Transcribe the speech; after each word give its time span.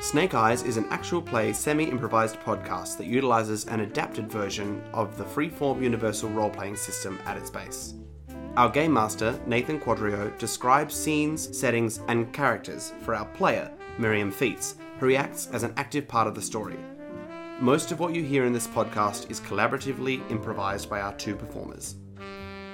Snake 0.00 0.34
Eyes 0.34 0.62
is 0.62 0.78
an 0.78 0.86
actual 0.90 1.20
play 1.20 1.52
semi 1.52 1.84
improvised 1.84 2.40
podcast 2.40 2.96
that 2.96 3.06
utilizes 3.06 3.66
an 3.66 3.80
adapted 3.80 4.32
version 4.32 4.82
of 4.94 5.16
the 5.18 5.24
freeform 5.24 5.82
universal 5.82 6.30
role 6.30 6.48
playing 6.48 6.76
system 6.76 7.18
at 7.26 7.36
its 7.36 7.50
base. 7.50 7.94
Our 8.56 8.70
game 8.70 8.92
master, 8.92 9.38
Nathan 9.46 9.78
Quadrio, 9.78 10.36
describes 10.38 10.94
scenes, 10.94 11.56
settings, 11.56 12.00
and 12.08 12.32
characters 12.32 12.94
for 13.02 13.14
our 13.14 13.26
player, 13.26 13.70
Miriam 13.98 14.32
Feats, 14.32 14.76
who 14.98 15.06
reacts 15.06 15.48
as 15.52 15.62
an 15.62 15.74
active 15.76 16.08
part 16.08 16.26
of 16.26 16.34
the 16.34 16.42
story. 16.42 16.78
Most 17.60 17.92
of 17.92 18.00
what 18.00 18.14
you 18.14 18.24
hear 18.24 18.46
in 18.46 18.54
this 18.54 18.66
podcast 18.66 19.30
is 19.30 19.38
collaboratively 19.40 20.28
improvised 20.30 20.88
by 20.88 21.02
our 21.02 21.14
two 21.14 21.36
performers. 21.36 21.96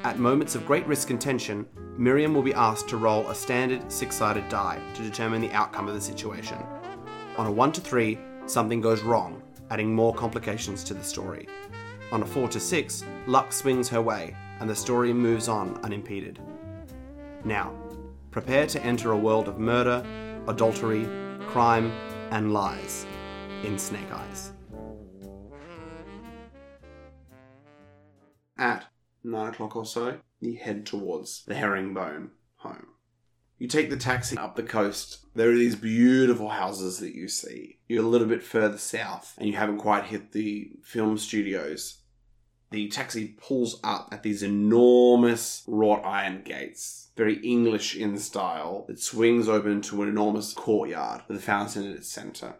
At 0.06 0.20
moments 0.20 0.54
of 0.54 0.64
great 0.64 0.86
risk 0.86 1.10
and 1.10 1.20
tension, 1.20 1.66
Miriam 1.98 2.32
will 2.32 2.40
be 2.40 2.54
asked 2.54 2.88
to 2.90 2.96
roll 2.96 3.28
a 3.28 3.34
standard 3.34 3.90
six 3.90 4.14
sided 4.14 4.48
die 4.48 4.80
to 4.94 5.02
determine 5.02 5.40
the 5.40 5.50
outcome 5.50 5.88
of 5.88 5.94
the 5.94 6.00
situation. 6.00 6.58
On 7.36 7.44
a 7.44 7.50
1 7.50 7.72
to 7.72 7.80
3, 7.80 8.16
something 8.46 8.80
goes 8.80 9.02
wrong, 9.02 9.42
adding 9.68 9.92
more 9.92 10.14
complications 10.14 10.84
to 10.84 10.94
the 10.94 11.02
story. 11.02 11.48
On 12.12 12.22
a 12.22 12.24
4 12.24 12.48
to 12.50 12.60
6, 12.60 13.04
luck 13.26 13.52
swings 13.52 13.88
her 13.88 14.00
way, 14.00 14.36
and 14.60 14.70
the 14.70 14.76
story 14.76 15.12
moves 15.12 15.48
on 15.48 15.76
unimpeded. 15.82 16.38
Now, 17.42 17.74
prepare 18.30 18.68
to 18.68 18.84
enter 18.84 19.10
a 19.10 19.18
world 19.18 19.48
of 19.48 19.58
murder, 19.58 20.06
adultery, 20.46 21.08
crime, 21.48 21.90
and 22.30 22.52
lies 22.52 23.06
in 23.64 23.76
Snake 23.76 24.12
Eyes. 24.12 24.52
At 28.56 28.86
9 29.26 29.48
o'clock 29.48 29.76
or 29.76 29.84
so, 29.84 30.18
you 30.40 30.56
head 30.56 30.86
towards 30.86 31.44
the 31.44 31.54
Herringbone 31.54 32.30
home. 32.56 32.86
You 33.58 33.68
take 33.68 33.90
the 33.90 33.96
taxi 33.96 34.36
up 34.36 34.54
the 34.54 34.62
coast. 34.62 35.26
There 35.34 35.50
are 35.50 35.54
these 35.54 35.76
beautiful 35.76 36.50
houses 36.50 36.98
that 36.98 37.14
you 37.14 37.26
see. 37.26 37.78
You're 37.88 38.04
a 38.04 38.08
little 38.08 38.26
bit 38.26 38.42
further 38.42 38.78
south 38.78 39.34
and 39.38 39.48
you 39.48 39.56
haven't 39.56 39.78
quite 39.78 40.04
hit 40.04 40.32
the 40.32 40.72
film 40.82 41.16
studios. 41.16 41.98
The 42.70 42.88
taxi 42.88 43.36
pulls 43.40 43.80
up 43.82 44.08
at 44.12 44.22
these 44.22 44.42
enormous 44.42 45.64
wrought 45.66 46.04
iron 46.04 46.42
gates, 46.44 47.10
very 47.16 47.36
English 47.36 47.96
in 47.96 48.18
style, 48.18 48.84
that 48.88 49.00
swings 49.00 49.48
open 49.48 49.80
to 49.82 50.02
an 50.02 50.08
enormous 50.08 50.52
courtyard 50.52 51.22
with 51.28 51.38
a 51.38 51.40
fountain 51.40 51.88
at 51.88 51.96
its 51.96 52.08
centre. 52.08 52.56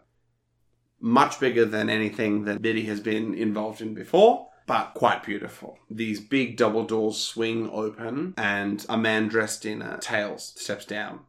Much 0.99 1.39
bigger 1.39 1.65
than 1.65 1.89
anything 1.89 2.45
that 2.45 2.61
Biddy 2.61 2.85
has 2.85 2.99
been 2.99 3.35
involved 3.35 3.81
in 3.81 3.93
before 3.93 4.46
but 4.67 4.93
quite 4.93 5.23
beautiful. 5.23 5.79
These 5.89 6.19
big 6.19 6.57
double 6.57 6.83
doors 6.83 7.17
swing 7.17 7.69
open, 7.71 8.35
and 8.37 8.85
a 8.87 8.97
man 8.97 9.29
dressed 9.29 9.65
in 9.65 9.81
a 9.81 9.97
tails 9.97 10.53
steps 10.57 10.85
down. 10.85 11.21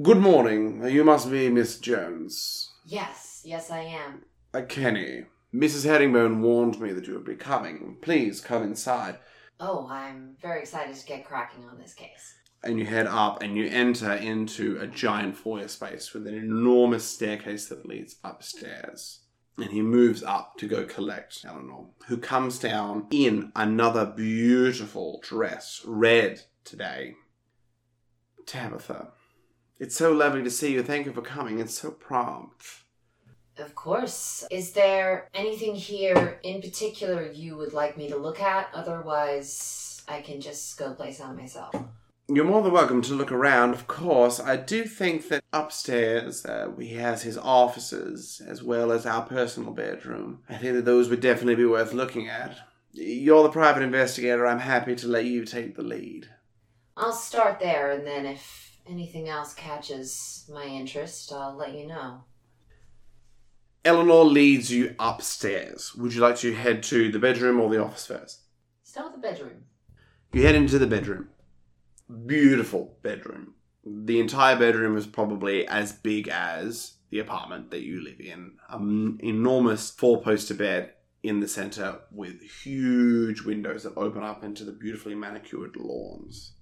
Good 0.00 0.18
morning. 0.18 0.82
You 0.88 1.04
must 1.04 1.30
be 1.30 1.50
Miss 1.50 1.78
Jones. 1.78 2.72
Yes, 2.86 3.42
yes, 3.44 3.70
I 3.70 3.80
am. 3.80 4.22
Uh, 4.54 4.62
Kenny. 4.62 5.26
Mrs. 5.52 5.84
Herringbone 5.84 6.42
warned 6.42 6.80
me 6.80 6.92
that 6.92 7.06
you 7.06 7.14
would 7.14 7.24
be 7.24 7.36
coming. 7.36 7.98
Please 8.00 8.40
come 8.40 8.62
inside. 8.62 9.18
Oh, 9.60 9.86
I'm 9.88 10.36
very 10.40 10.60
excited 10.60 10.96
to 10.96 11.06
get 11.06 11.24
cracking 11.24 11.64
on 11.68 11.78
this 11.78 11.94
case. 11.94 12.34
And 12.64 12.78
you 12.78 12.86
head 12.86 13.06
up 13.06 13.42
and 13.42 13.56
you 13.56 13.68
enter 13.68 14.14
into 14.14 14.78
a 14.80 14.86
giant 14.86 15.36
foyer 15.36 15.68
space 15.68 16.12
with 16.12 16.26
an 16.26 16.34
enormous 16.34 17.04
staircase 17.04 17.68
that 17.68 17.86
leads 17.86 18.16
upstairs 18.24 19.20
and 19.56 19.70
he 19.70 19.82
moves 19.82 20.22
up 20.22 20.56
to 20.58 20.66
go 20.66 20.84
collect 20.84 21.44
Eleanor, 21.46 21.86
who 22.06 22.16
comes 22.16 22.58
down 22.58 23.06
in 23.10 23.52
another 23.54 24.04
beautiful 24.04 25.20
dress, 25.22 25.82
red 25.84 26.42
today. 26.64 27.14
Tabitha, 28.46 29.08
it's 29.78 29.96
so 29.96 30.12
lovely 30.12 30.42
to 30.42 30.50
see 30.50 30.72
you. 30.72 30.82
Thank 30.82 31.06
you 31.06 31.12
for 31.12 31.22
coming. 31.22 31.60
It's 31.60 31.78
so 31.78 31.90
prompt. 31.90 32.64
Of 33.56 33.74
course. 33.74 34.44
Is 34.50 34.72
there 34.72 35.28
anything 35.32 35.76
here 35.76 36.40
in 36.42 36.60
particular 36.60 37.30
you 37.30 37.56
would 37.56 37.72
like 37.72 37.96
me 37.96 38.08
to 38.08 38.16
look 38.16 38.40
at? 38.40 38.68
Otherwise, 38.74 40.02
I 40.08 40.20
can 40.20 40.40
just 40.40 40.76
go 40.76 40.92
place 40.92 41.20
on 41.20 41.36
myself. 41.36 41.74
You're 42.26 42.46
more 42.46 42.62
than 42.62 42.72
welcome 42.72 43.02
to 43.02 43.14
look 43.14 43.30
around, 43.30 43.74
of 43.74 43.86
course. 43.86 44.40
I 44.40 44.56
do 44.56 44.84
think 44.84 45.28
that 45.28 45.44
upstairs 45.52 46.46
uh, 46.46 46.70
he 46.78 46.94
has 46.94 47.22
his 47.22 47.36
offices 47.36 48.40
as 48.46 48.62
well 48.62 48.92
as 48.92 49.04
our 49.04 49.26
personal 49.26 49.72
bedroom. 49.72 50.40
I 50.48 50.56
think 50.56 50.74
that 50.74 50.86
those 50.86 51.10
would 51.10 51.20
definitely 51.20 51.56
be 51.56 51.66
worth 51.66 51.92
looking 51.92 52.26
at. 52.30 52.56
You're 52.92 53.42
the 53.42 53.50
private 53.50 53.82
investigator. 53.82 54.46
I'm 54.46 54.60
happy 54.60 54.96
to 54.96 55.06
let 55.06 55.26
you 55.26 55.44
take 55.44 55.76
the 55.76 55.82
lead. 55.82 56.30
I'll 56.96 57.12
start 57.12 57.60
there, 57.60 57.90
and 57.90 58.06
then 58.06 58.24
if 58.24 58.78
anything 58.88 59.28
else 59.28 59.52
catches 59.52 60.48
my 60.50 60.64
interest, 60.64 61.30
I'll 61.30 61.54
let 61.54 61.74
you 61.74 61.86
know. 61.86 62.24
Eleanor 63.84 64.24
leads 64.24 64.70
you 64.70 64.94
upstairs. 64.98 65.94
Would 65.94 66.14
you 66.14 66.22
like 66.22 66.36
to 66.36 66.54
head 66.54 66.82
to 66.84 67.12
the 67.12 67.18
bedroom 67.18 67.60
or 67.60 67.68
the 67.68 67.84
office 67.84 68.06
first? 68.06 68.40
Start 68.82 69.12
with 69.12 69.20
the 69.20 69.28
bedroom. 69.28 69.64
You 70.32 70.42
head 70.42 70.54
into 70.54 70.78
the 70.78 70.86
bedroom 70.86 71.28
beautiful 72.26 72.98
bedroom. 73.02 73.54
The 73.84 74.20
entire 74.20 74.58
bedroom 74.58 74.96
is 74.96 75.06
probably 75.06 75.66
as 75.66 75.92
big 75.92 76.28
as 76.28 76.94
the 77.10 77.18
apartment 77.18 77.70
that 77.70 77.82
you 77.82 78.02
live 78.02 78.20
in. 78.20 78.52
An 78.68 79.18
enormous 79.22 79.90
four 79.90 80.22
poster 80.22 80.54
bed 80.54 80.94
in 81.22 81.40
the 81.40 81.48
center 81.48 82.00
with 82.10 82.42
huge 82.42 83.42
windows 83.42 83.82
that 83.82 83.96
open 83.96 84.22
up 84.22 84.44
into 84.44 84.64
the 84.64 84.72
beautifully 84.72 85.14
manicured 85.14 85.76
lawns. 85.76 86.52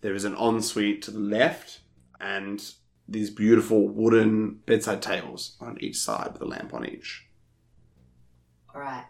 There 0.00 0.14
is 0.14 0.24
an 0.24 0.36
ensuite 0.36 1.02
to 1.02 1.10
the 1.10 1.18
left 1.18 1.80
and 2.20 2.62
these 3.08 3.30
beautiful 3.30 3.88
wooden 3.88 4.60
bedside 4.66 5.02
tables 5.02 5.56
on 5.60 5.78
each 5.80 5.96
side 5.96 6.32
with 6.32 6.42
a 6.42 6.46
lamp 6.46 6.74
on 6.74 6.86
each. 6.86 7.26
All 8.74 8.80
right. 8.80 9.04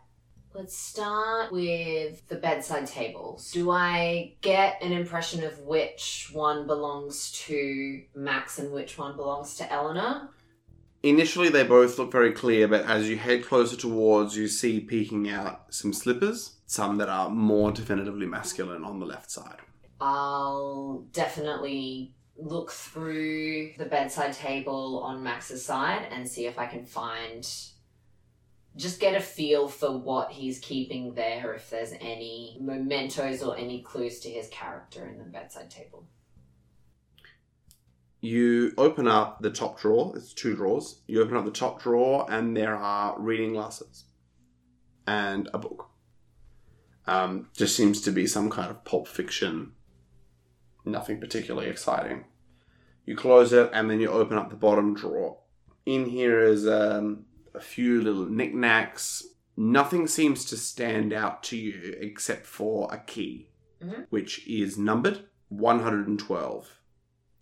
Let's 0.54 0.76
start 0.76 1.50
with 1.50 2.28
the 2.28 2.36
bedside 2.36 2.86
tables. 2.86 3.50
Do 3.52 3.70
I 3.70 4.34
get 4.42 4.82
an 4.82 4.92
impression 4.92 5.44
of 5.44 5.58
which 5.60 6.28
one 6.32 6.66
belongs 6.66 7.32
to 7.46 8.02
Max 8.14 8.58
and 8.58 8.70
which 8.70 8.98
one 8.98 9.16
belongs 9.16 9.56
to 9.56 9.72
Eleanor? 9.72 10.28
Initially, 11.02 11.48
they 11.48 11.64
both 11.64 11.98
look 11.98 12.12
very 12.12 12.32
clear, 12.32 12.68
but 12.68 12.84
as 12.84 13.08
you 13.08 13.16
head 13.16 13.44
closer 13.44 13.76
towards, 13.76 14.36
you 14.36 14.46
see 14.46 14.78
peeking 14.78 15.30
out 15.30 15.74
some 15.74 15.92
slippers, 15.94 16.56
some 16.66 16.98
that 16.98 17.08
are 17.08 17.30
more 17.30 17.72
definitively 17.72 18.26
masculine 18.26 18.84
on 18.84 19.00
the 19.00 19.06
left 19.06 19.30
side. 19.30 19.56
I'll 20.00 21.06
definitely 21.12 22.12
look 22.36 22.70
through 22.70 23.72
the 23.78 23.86
bedside 23.86 24.34
table 24.34 25.02
on 25.02 25.22
Max's 25.22 25.64
side 25.64 26.08
and 26.10 26.28
see 26.28 26.46
if 26.46 26.58
I 26.58 26.66
can 26.66 26.84
find 26.84 27.48
just 28.76 29.00
get 29.00 29.14
a 29.14 29.20
feel 29.20 29.68
for 29.68 29.96
what 29.98 30.32
he's 30.32 30.58
keeping 30.58 31.14
there, 31.14 31.54
if 31.54 31.68
there's 31.70 31.92
any 32.00 32.56
mementos 32.60 33.42
or 33.42 33.56
any 33.56 33.82
clues 33.82 34.20
to 34.20 34.30
his 34.30 34.48
character 34.48 35.06
in 35.06 35.18
the 35.18 35.24
bedside 35.24 35.70
table. 35.70 36.06
You 38.20 38.72
open 38.78 39.08
up 39.08 39.42
the 39.42 39.50
top 39.50 39.80
drawer, 39.80 40.12
it's 40.16 40.32
two 40.32 40.54
drawers. 40.54 41.00
You 41.06 41.22
open 41.22 41.36
up 41.36 41.44
the 41.44 41.50
top 41.50 41.82
drawer, 41.82 42.24
and 42.30 42.56
there 42.56 42.76
are 42.76 43.18
reading 43.18 43.52
glasses 43.52 44.04
and 45.06 45.50
a 45.52 45.58
book. 45.58 45.90
Um, 47.06 47.48
just 47.52 47.76
seems 47.76 48.00
to 48.02 48.12
be 48.12 48.28
some 48.28 48.48
kind 48.48 48.70
of 48.70 48.84
pulp 48.84 49.08
fiction, 49.08 49.72
nothing 50.84 51.18
particularly 51.18 51.68
exciting. 51.68 52.24
You 53.04 53.16
close 53.16 53.52
it, 53.52 53.70
and 53.72 53.90
then 53.90 54.00
you 54.00 54.08
open 54.08 54.38
up 54.38 54.50
the 54.50 54.56
bottom 54.56 54.94
drawer. 54.94 55.38
In 55.84 56.06
here 56.06 56.40
is 56.40 56.66
um, 56.68 57.24
a 57.54 57.60
few 57.60 58.00
little 58.02 58.26
knickknacks. 58.26 59.24
Nothing 59.56 60.06
seems 60.06 60.44
to 60.46 60.56
stand 60.56 61.12
out 61.12 61.42
to 61.44 61.56
you 61.56 61.94
except 62.00 62.46
for 62.46 62.88
a 62.92 62.98
key, 62.98 63.50
Mhm. 63.82 64.06
which 64.10 64.46
is 64.48 64.78
numbered 64.78 65.28
112. 65.48 66.78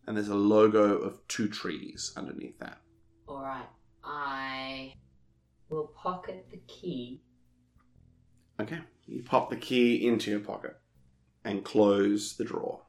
And 0.06 0.16
there's 0.16 0.28
a 0.28 0.34
logo 0.34 0.96
of 0.98 1.26
two 1.28 1.48
trees 1.48 2.12
underneath 2.16 2.58
that. 2.58 2.80
Alright, 3.28 3.68
I 4.02 4.94
will 5.68 5.86
pocket 5.88 6.48
the 6.50 6.58
key. 6.66 7.22
Okay. 8.58 8.80
You 9.06 9.22
pop 9.22 9.50
the 9.50 9.56
key 9.56 10.06
into 10.06 10.30
your 10.30 10.40
pocket 10.40 10.76
and 11.44 11.64
close 11.64 12.36
the 12.36 12.44
drawer. 12.44 12.82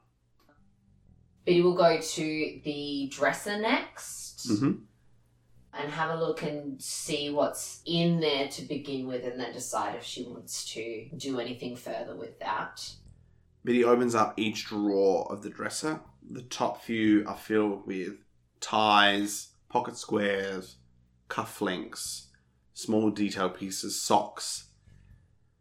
Biddy 1.46 1.62
will 1.62 1.76
go 1.76 2.00
to 2.00 2.62
the 2.64 3.08
dresser 3.12 3.60
next 3.60 4.48
Mm-hmm. 4.50 4.84
And 5.74 5.92
have 5.92 6.12
a 6.12 6.20
look 6.20 6.44
and 6.44 6.82
see 6.82 7.30
what's 7.30 7.82
in 7.86 8.20
there 8.20 8.48
to 8.50 8.62
begin 8.64 9.08
with 9.08 9.24
and 9.24 9.40
then 9.40 9.54
decide 9.54 9.96
if 9.96 10.04
she 10.04 10.24
wants 10.24 10.66
to 10.74 11.08
do 11.16 11.40
anything 11.40 11.76
further 11.76 12.16
with 12.16 12.40
that. 12.40 12.94
Biddy 13.64 13.84
opens 13.84 14.16
up 14.16 14.34
each 14.38 14.66
drawer 14.66 15.32
of 15.32 15.44
the 15.44 15.50
dresser. 15.50 16.02
The 16.30 16.42
top 16.42 16.82
few 16.82 17.24
are 17.28 17.38
filled 17.38 17.86
with 17.86 18.14
ties, 18.60 19.52
pocket 19.70 19.98
squares, 19.98 20.78
cufflinks, 21.30 22.28
small 22.74 23.10
detail 23.10 23.50
pieces, 23.50 24.02
socks. 24.02 24.70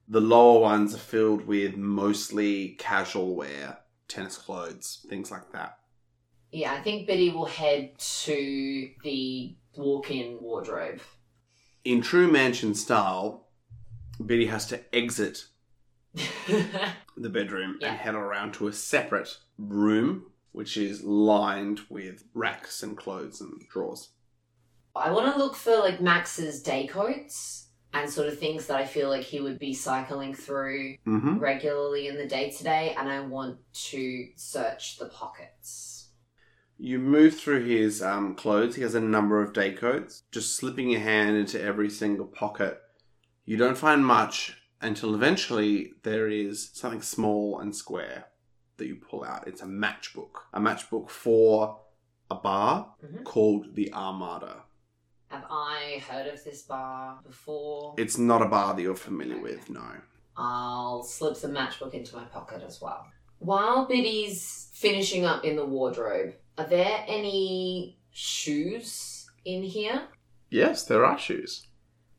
The 0.09 0.21
lower 0.21 0.61
ones 0.61 0.95
are 0.95 0.99
filled 0.99 1.47
with 1.47 1.77
mostly 1.77 2.71
casual 2.79 3.37
wear, 3.37 3.79
tennis 4.09 4.37
clothes, 4.37 5.07
things 5.09 5.31
like 5.31 5.53
that. 5.53 5.79
Yeah, 6.51 6.73
I 6.73 6.83
think 6.83 7.07
Biddy 7.07 7.31
will 7.31 7.47
head 7.47 7.97
to 7.99 8.91
the 9.05 9.55
walk-in 9.77 10.39
wardrobe. 10.41 11.01
In 11.85 12.03
true 12.03 12.31
mansion 12.31 12.75
style, 12.75 13.47
Biddy 14.25 14.47
has 14.47 14.67
to 14.67 14.81
exit 14.95 15.47
the 17.17 17.29
bedroom 17.31 17.79
Yeah. 17.81 17.89
and 17.93 17.99
head 17.99 18.15
around 18.15 18.55
to 18.55 18.69
a 18.69 18.73
separate 18.73 19.37
room, 19.59 20.27
which 20.53 20.77
is 20.77 21.03
lined 21.05 21.81
with 21.89 22.25
racks 22.35 22.83
and 22.83 22.97
clothes 22.97 23.41
and 23.41 23.61
drawers. 23.69 24.11
I 24.95 25.11
want 25.13 25.33
to 25.33 25.39
look 25.39 25.55
for 25.55 25.77
like 25.79 26.01
Max's 26.01 26.63
day 26.63 26.87
coats 26.87 27.69
and 27.93 28.09
sort 28.11 28.29
of 28.29 28.39
things 28.39 28.67
that 28.67 28.77
I 28.77 28.85
feel 28.85 29.09
like 29.09 29.23
he 29.23 29.41
would 29.41 29.59
be 29.59 29.73
cycling 29.73 30.35
through 30.35 30.97
Mm-hmm. 31.07 31.39
regularly 31.39 32.09
in 32.09 32.17
the 32.17 32.27
day 32.27 32.51
to 32.51 32.65
day, 32.65 32.95
and 32.99 33.09
I 33.09 33.21
want 33.21 33.59
to 33.91 34.29
search 34.37 34.99
the 34.99 35.07
pockets. 35.07 35.90
You 36.83 36.99
move 36.99 37.39
through 37.39 37.65
his 37.67 38.01
um, 38.01 38.35
clothes. 38.35 38.77
He 38.77 38.81
has 38.83 38.95
a 38.95 39.01
number 39.03 39.43
of 39.43 39.53
day 39.53 39.73
coats. 39.73 40.23
Just 40.33 40.57
slipping 40.57 40.89
your 40.89 41.01
hand 41.01 41.37
into 41.37 41.61
every 41.63 41.91
single 41.91 42.25
pocket. 42.25 42.81
You 43.45 43.59
don't 43.59 43.77
find 43.77 44.05
much 44.05 44.57
until 44.81 45.15
eventually 45.15 45.93
there 46.05 46.27
is 46.29 46.71
something 46.73 47.03
small 47.03 47.59
and 47.61 47.77
square 47.77 48.29
that 48.79 48.87
you 48.87 48.97
pull 48.97 49.25
out. 49.25 49.47
It's 49.47 49.61
a 49.61 49.67
matchbook. 49.67 50.31
A 50.55 50.61
matchbook 50.61 51.11
for 51.11 51.81
a 52.31 52.35
bar 52.37 52.95
Mhm. 53.05 53.25
called 53.25 53.75
the 53.75 53.93
Armada. 53.93 54.63
Have 55.29 55.45
I 55.51 56.03
heard 56.09 56.29
of 56.29 56.43
this 56.45 56.63
bar 56.63 57.21
before? 57.27 57.95
It's 57.99 58.17
not 58.17 58.41
a 58.41 58.47
bar 58.49 58.75
that 58.75 58.81
you're 58.81 58.95
familiar 58.97 59.39
with, 59.39 59.69
no. 59.69 59.85
I'll 60.35 61.03
slip 61.03 61.37
the 61.37 61.49
matchbook 61.49 61.93
into 61.93 62.17
my 62.17 62.25
pocket 62.25 62.63
as 62.63 62.81
well. 62.81 63.05
While 63.39 63.85
Biddy's 63.87 64.71
finishing 64.73 65.27
up 65.27 65.45
in 65.45 65.57
the 65.57 65.67
wardrobe, 65.67 66.35
are 66.59 66.67
there 66.67 67.05
any 67.07 67.99
shoes 68.11 69.31
in 69.45 69.63
here? 69.63 70.03
Yes, 70.51 70.85
there 70.85 71.05
are 71.05 71.19
shoes. 71.19 71.67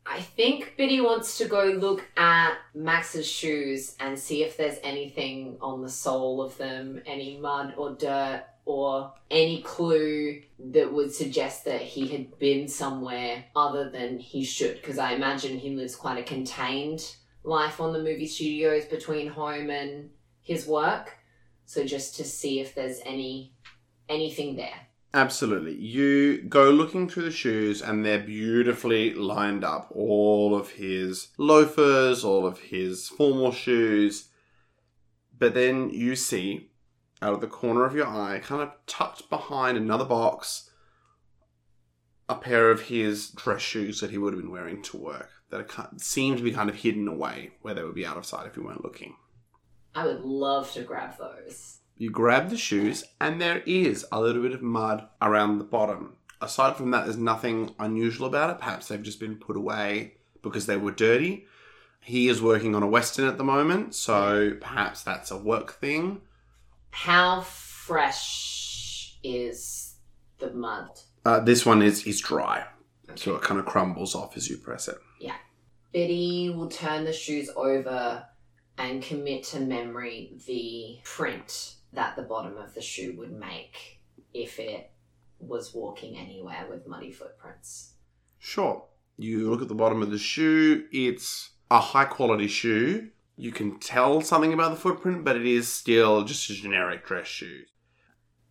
I 0.06 0.19
think 0.19 0.75
Biddy 0.78 1.00
wants 1.00 1.38
to 1.38 1.45
go 1.45 1.66
look 1.66 2.07
at 2.18 2.56
Max's 2.74 3.28
shoes 3.30 3.95
and 4.00 4.18
see 4.18 4.44
if 4.44 4.57
there's 4.57 4.80
anything 4.83 5.57
on 5.62 5.81
the 5.81 5.89
sole 5.89 6.42
of 6.42 6.57
them, 6.57 7.01
any 7.06 7.38
mud 7.38 7.75
or 7.78 7.92
dirt, 7.92 8.44
or 8.66 9.13
any 9.30 9.62
clue 9.62 10.42
that 10.60 10.92
would 10.92 11.13
suggest 11.13 11.66
that 11.66 11.81
he 11.81 12.07
had 12.07 12.38
been 12.39 12.68
somewhere 12.68 13.45
other 13.56 13.89
than 13.89 14.19
he 14.19 14.44
should. 14.44 14.75
Because 14.81 14.98
I 14.98 15.13
imagine 15.13 15.57
he 15.57 15.75
lives 15.75 15.95
quite 15.95 16.18
a 16.18 16.24
contained 16.24 17.16
life 17.44 17.80
on 17.80 17.94
the 17.94 18.04
movie 18.04 18.27
studios 18.27 18.86
between 18.86 19.27
home 19.27 19.69
and 19.69 20.10
his 20.42 20.68
work. 20.68 21.18
So 21.66 21.86
just 21.86 22.16
to 22.18 22.24
see 22.24 22.60
if 22.60 22.75
there's 22.75 23.00
any 23.06 23.54
anything 24.12 24.56
there. 24.56 24.88
Absolutely. 25.13 25.75
You 25.75 26.42
go 26.44 26.69
looking 26.69 27.10
through 27.10 27.24
the 27.24 27.31
shoes 27.31 27.81
and 27.81 28.06
they're 28.06 28.19
beautifully 28.19 29.13
lined 29.13 29.63
up. 29.63 29.92
All 29.94 30.56
of 30.56 30.72
his 30.72 31.30
loafers, 31.38 32.24
all 32.24 32.46
of 32.46 32.60
his 32.60 33.10
formal 33.10 33.52
shoes. 33.52 34.30
But 35.38 35.54
then 35.54 35.90
you 35.90 36.16
see, 36.16 36.69
out 37.22 37.34
of 37.34 37.42
the 37.42 37.48
corner 37.48 37.86
of 37.86 37.96
your 37.96 38.08
eye, 38.08 38.40
kind 38.40 38.62
of 38.62 38.72
tucked 38.86 39.30
behind 39.30 39.78
another 39.78 40.06
box, 40.06 40.69
a 42.30 42.36
pair 42.36 42.72
of 42.72 42.84
his 42.84 43.31
dress 43.31 43.62
shoes 43.62 44.00
that 44.00 44.12
he 44.12 44.18
would 44.18 44.34
have 44.34 44.42
been 44.42 44.52
wearing 44.52 44.81
to 44.84 44.98
work 44.98 45.30
that 45.50 46.00
seem 46.00 46.38
to 46.38 46.44
be 46.44 46.52
kind 46.52 46.69
of 46.69 46.78
hidden 46.78 47.08
away 47.10 47.52
where 47.62 47.74
they 47.74 47.84
would 47.84 47.96
be 47.96 48.06
out 48.06 48.18
of 48.18 48.25
sight 48.25 48.48
if 48.48 48.56
you 48.56 48.63
weren't 48.63 48.86
looking. 48.86 49.16
I 49.94 50.06
would 50.06 50.22
love 50.22 50.72
to 50.72 50.84
grab 50.84 51.18
those. 51.18 51.81
You 51.98 52.10
grab 52.10 52.50
the 52.50 52.58
shoes, 52.58 53.04
and 53.20 53.40
there 53.40 53.62
is 53.66 54.06
a 54.12 54.20
little 54.20 54.42
bit 54.42 54.54
of 54.54 54.62
mud 54.62 55.08
around 55.22 55.60
the 55.60 55.64
bottom. 55.64 56.16
Aside 56.42 56.76
from 56.76 56.92
that, 56.92 57.06
there's 57.06 57.18
nothing 57.18 57.76
unusual 57.78 58.26
about 58.26 58.50
it. 58.50 58.58
Perhaps 58.58 58.88
they've 58.88 59.02
just 59.02 59.20
been 59.20 59.36
put 59.36 59.56
away 59.56 60.16
because 60.42 60.66
they 60.66 60.78
were 60.78 60.92
dirty. 60.92 61.46
He 62.00 62.28
is 62.28 62.42
working 62.42 62.74
on 62.74 62.82
a 62.82 62.88
Western 62.88 63.28
at 63.28 63.38
the 63.38 63.44
moment, 63.44 63.94
so 63.94 64.58
perhaps 64.60 65.04
that's 65.04 65.30
a 65.30 65.38
work 65.38 65.74
thing. 65.74 66.22
How 66.90 67.42
fresh 67.42 69.18
is 69.24 69.96
the 70.40 70.52
mud? 70.52 70.90
Uh, 71.24 71.40
this 71.40 71.64
one 71.64 71.84
is, 71.84 72.08
is 72.08 72.20
dry, 72.20 72.66
so 73.14 73.36
it 73.36 73.44
kind 73.44 73.60
of 73.60 73.68
crumbles 73.68 74.16
off 74.16 74.36
as 74.36 74.50
you 74.50 74.58
press 74.58 74.88
it. 74.88 74.98
Yeah. 75.20 75.36
Betty 75.94 76.50
will 76.50 76.70
turn 76.70 77.04
the 77.04 77.14
shoes 77.14 77.50
over 77.56 78.26
and 78.80 79.04
commit 79.04 79.44
to 79.44 79.60
memory 79.60 80.32
the 80.48 81.00
print 81.04 81.76
that 81.94 82.16
the 82.16 82.22
bottom 82.22 82.58
of 82.58 82.74
the 82.74 82.82
shoe 82.82 83.16
would 83.18 83.32
make 83.32 84.00
if 84.34 84.60
it 84.60 84.92
was 85.40 85.74
walking 85.74 86.18
anywhere 86.18 86.66
with 86.70 86.88
muddy 86.88 87.12
footprints. 87.12 87.94
Sure. 88.40 88.86
You 89.18 89.50
look 89.50 89.62
at 89.62 89.68
the 89.68 89.76
bottom 89.76 90.02
of 90.02 90.12
the 90.12 90.18
shoe, 90.18 90.86
it's 90.92 91.52
a 91.70 91.80
high 91.80 92.06
quality 92.06 92.48
shoe. 92.48 93.10
You 93.38 93.52
can 93.52 93.80
tell 93.80 94.22
something 94.22 94.54
about 94.54 94.72
the 94.72 94.80
footprint, 94.80 95.24
but 95.24 95.36
it 95.36 95.46
is 95.46 95.72
still 95.72 96.24
just 96.24 96.50
a 96.50 96.54
generic 96.54 97.06
dress 97.06 97.28
shoe. 97.28 97.64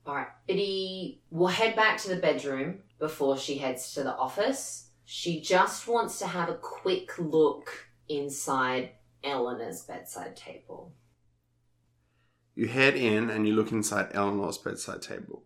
All 0.06 0.14
right, 0.14 0.28
Biddy 0.46 1.22
will 1.30 1.48
head 1.48 1.76
back 1.76 1.98
to 1.98 2.08
the 2.08 2.16
bedroom 2.16 2.80
before 2.98 3.36
she 3.36 3.58
heads 3.58 3.94
to 3.94 4.02
the 4.02 4.14
office. 4.14 4.90
She 5.04 5.40
just 5.40 5.86
wants 5.86 6.18
to 6.20 6.26
have 6.26 6.48
a 6.48 6.54
quick 6.54 7.18
look 7.18 7.70
inside 8.08 8.90
Eleanor's 9.22 9.82
bedside 9.82 10.36
table. 10.36 10.92
You 12.54 12.68
head 12.68 12.94
in 12.94 13.30
and 13.30 13.46
you 13.46 13.54
look 13.54 13.72
inside 13.72 14.10
Eleanor's 14.12 14.58
bedside 14.58 15.02
table. 15.02 15.44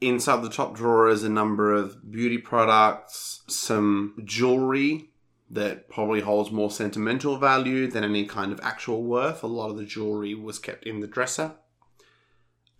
Inside 0.00 0.42
the 0.42 0.50
top 0.50 0.74
drawer 0.74 1.08
is 1.08 1.24
a 1.24 1.28
number 1.28 1.72
of 1.72 2.10
beauty 2.10 2.38
products, 2.38 3.42
some 3.48 4.20
jewelry 4.24 5.10
that 5.50 5.88
probably 5.88 6.20
holds 6.20 6.50
more 6.50 6.70
sentimental 6.70 7.36
value 7.36 7.86
than 7.86 8.04
any 8.04 8.26
kind 8.26 8.52
of 8.52 8.60
actual 8.62 9.02
worth. 9.02 9.42
A 9.42 9.46
lot 9.46 9.70
of 9.70 9.76
the 9.76 9.84
jewelry 9.84 10.34
was 10.34 10.58
kept 10.58 10.84
in 10.84 11.00
the 11.00 11.06
dresser. 11.06 11.52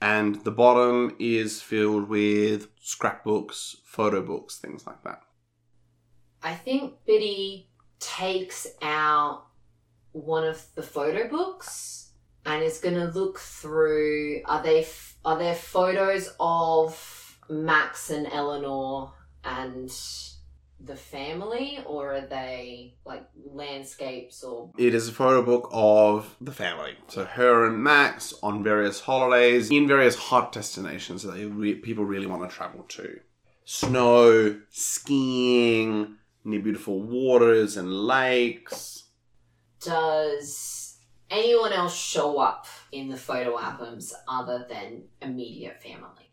And 0.01 0.45
the 0.45 0.51
bottom 0.51 1.17
is 1.19 1.63
filled 1.63 2.09
with 2.09 2.69
scrapbooks, 2.81 3.77
photo 3.85 4.21
books, 4.23 4.59
things 4.59 4.87
like 4.87 5.03
that. 5.05 5.23
I 6.43 6.55
think 6.55 6.95
Biddy 7.07 7.71
takes 8.01 8.67
out 8.83 9.47
one 10.13 10.45
of 10.45 10.63
the 10.75 10.83
photo 10.83 11.27
books 11.27 12.04
and 12.47 12.63
is 12.63 12.79
going 12.79 12.95
to 12.95 13.07
look 13.07 13.39
through. 13.39 14.43
Are 14.47 14.63
they 14.63 14.87
are 15.25 15.39
there 15.39 15.55
photos 15.55 16.35
of 16.39 17.39
Max 17.49 18.11
and 18.11 18.27
Eleanor 18.31 19.13
and 19.45 19.91
the 20.81 20.97
family, 20.97 21.79
or 21.87 22.15
are 22.15 22.27
they 22.27 22.95
like 23.05 23.27
landscapes 23.45 24.43
or? 24.43 24.71
It 24.79 24.95
is 24.95 25.09
a 25.09 25.13
photo 25.13 25.43
book 25.43 25.69
of 25.73 26.37
the 26.41 26.53
family. 26.53 26.97
So 27.09 27.25
her 27.25 27.67
and 27.67 27.83
Max 27.83 28.35
on 28.43 28.63
various 28.63 29.01
holidays 29.01 29.71
in 29.71 29.89
various 29.89 30.17
hot 30.17 30.53
destinations 30.53 31.23
that 31.23 31.35
re- 31.35 31.77
people 31.77 32.05
really 32.05 32.27
want 32.27 32.49
to 32.49 32.55
travel 32.55 32.85
to. 32.89 33.21
Snow, 33.65 34.61
skiing, 34.71 36.17
near 36.45 36.61
beautiful 36.61 37.03
waters 37.03 37.79
and 37.79 37.91
lakes. 37.91 39.05
Does 39.81 40.84
anyone 41.35 41.73
else 41.73 41.95
show 41.95 42.39
up 42.39 42.67
in 42.93 43.09
the 43.09 43.17
photo 43.17 43.59
albums 43.59 44.15
other 44.29 44.67
than 44.69 45.03
immediate 45.21 45.83
family? 45.83 46.31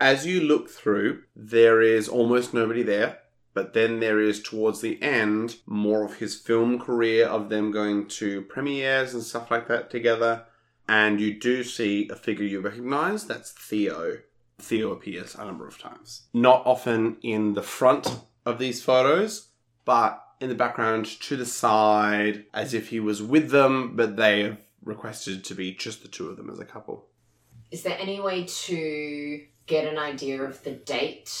As 0.00 0.26
you 0.26 0.40
look 0.40 0.70
through, 0.70 1.22
there 1.34 1.80
is 1.80 2.08
almost 2.08 2.54
nobody 2.54 2.82
there. 2.82 3.18
But 3.54 3.72
then 3.72 4.00
there 4.00 4.20
is 4.20 4.42
towards 4.42 4.82
the 4.82 5.02
end 5.02 5.56
more 5.64 6.04
of 6.04 6.16
his 6.16 6.36
film 6.36 6.78
career 6.78 7.26
of 7.26 7.48
them 7.48 7.70
going 7.70 8.06
to 8.08 8.42
premieres 8.42 9.14
and 9.14 9.22
stuff 9.22 9.50
like 9.50 9.66
that 9.68 9.88
together. 9.90 10.44
And 10.86 11.22
you 11.22 11.40
do 11.40 11.64
see 11.64 12.06
a 12.10 12.16
figure 12.16 12.44
you 12.44 12.60
recognize. 12.60 13.26
That's 13.26 13.52
Theo. 13.52 14.18
Theo 14.58 14.92
appears 14.92 15.34
a 15.34 15.46
number 15.46 15.66
of 15.66 15.78
times. 15.78 16.28
Not 16.34 16.66
often 16.66 17.16
in 17.22 17.54
the 17.54 17.62
front 17.62 18.20
of 18.44 18.58
these 18.58 18.82
photos, 18.82 19.48
but 19.86 20.22
in 20.40 20.48
the 20.48 20.54
background 20.54 21.06
to 21.06 21.36
the 21.36 21.46
side, 21.46 22.44
as 22.52 22.74
if 22.74 22.88
he 22.88 23.00
was 23.00 23.22
with 23.22 23.50
them, 23.50 23.96
but 23.96 24.16
they 24.16 24.42
have 24.42 24.58
requested 24.84 25.44
to 25.44 25.54
be 25.54 25.72
just 25.72 26.02
the 26.02 26.08
two 26.08 26.28
of 26.28 26.36
them 26.36 26.50
as 26.50 26.58
a 26.58 26.64
couple. 26.64 27.06
Is 27.70 27.82
there 27.82 27.98
any 27.98 28.20
way 28.20 28.44
to 28.44 29.42
get 29.66 29.86
an 29.86 29.98
idea 29.98 30.42
of 30.42 30.62
the 30.62 30.72
date 30.72 31.32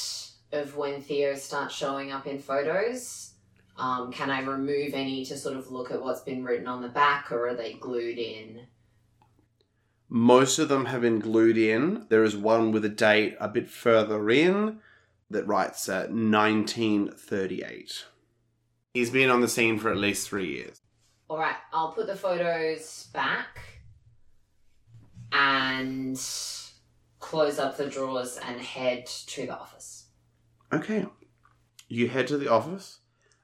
of 0.52 0.76
when 0.76 1.00
Theo 1.00 1.34
starts 1.34 1.74
showing 1.74 2.10
up 2.12 2.26
in 2.26 2.38
photos? 2.38 3.32
Um, 3.78 4.10
can 4.10 4.30
I 4.30 4.40
remove 4.40 4.94
any 4.94 5.24
to 5.26 5.36
sort 5.36 5.56
of 5.56 5.70
look 5.70 5.90
at 5.90 6.02
what's 6.02 6.22
been 6.22 6.42
written 6.42 6.66
on 6.66 6.80
the 6.82 6.88
back, 6.88 7.30
or 7.30 7.48
are 7.48 7.54
they 7.54 7.74
glued 7.74 8.18
in? 8.18 8.66
Most 10.08 10.58
of 10.58 10.68
them 10.68 10.86
have 10.86 11.02
been 11.02 11.18
glued 11.18 11.58
in. 11.58 12.06
There 12.08 12.24
is 12.24 12.36
one 12.36 12.72
with 12.72 12.84
a 12.84 12.90
date 12.90 13.36
a 13.38 13.48
bit 13.48 13.68
further 13.68 14.30
in 14.30 14.78
that 15.30 15.46
writes 15.46 15.88
uh, 15.88 16.06
1938. 16.08 18.04
He's 18.96 19.10
been 19.10 19.28
on 19.28 19.42
the 19.42 19.48
scene 19.48 19.78
for 19.78 19.90
at 19.90 19.98
least 19.98 20.26
three 20.26 20.50
years. 20.54 20.80
All 21.28 21.36
right, 21.36 21.56
I'll 21.70 21.92
put 21.92 22.06
the 22.06 22.16
photos 22.16 23.10
back, 23.12 23.82
and 25.30 26.18
close 27.20 27.58
up 27.58 27.76
the 27.76 27.90
drawers 27.90 28.38
and 28.38 28.58
head 28.58 29.04
to 29.04 29.44
the 29.44 29.54
office. 29.54 30.06
Okay. 30.72 31.04
You 31.88 32.08
head 32.08 32.26
to 32.28 32.38
the 32.38 32.50
office. 32.50 33.00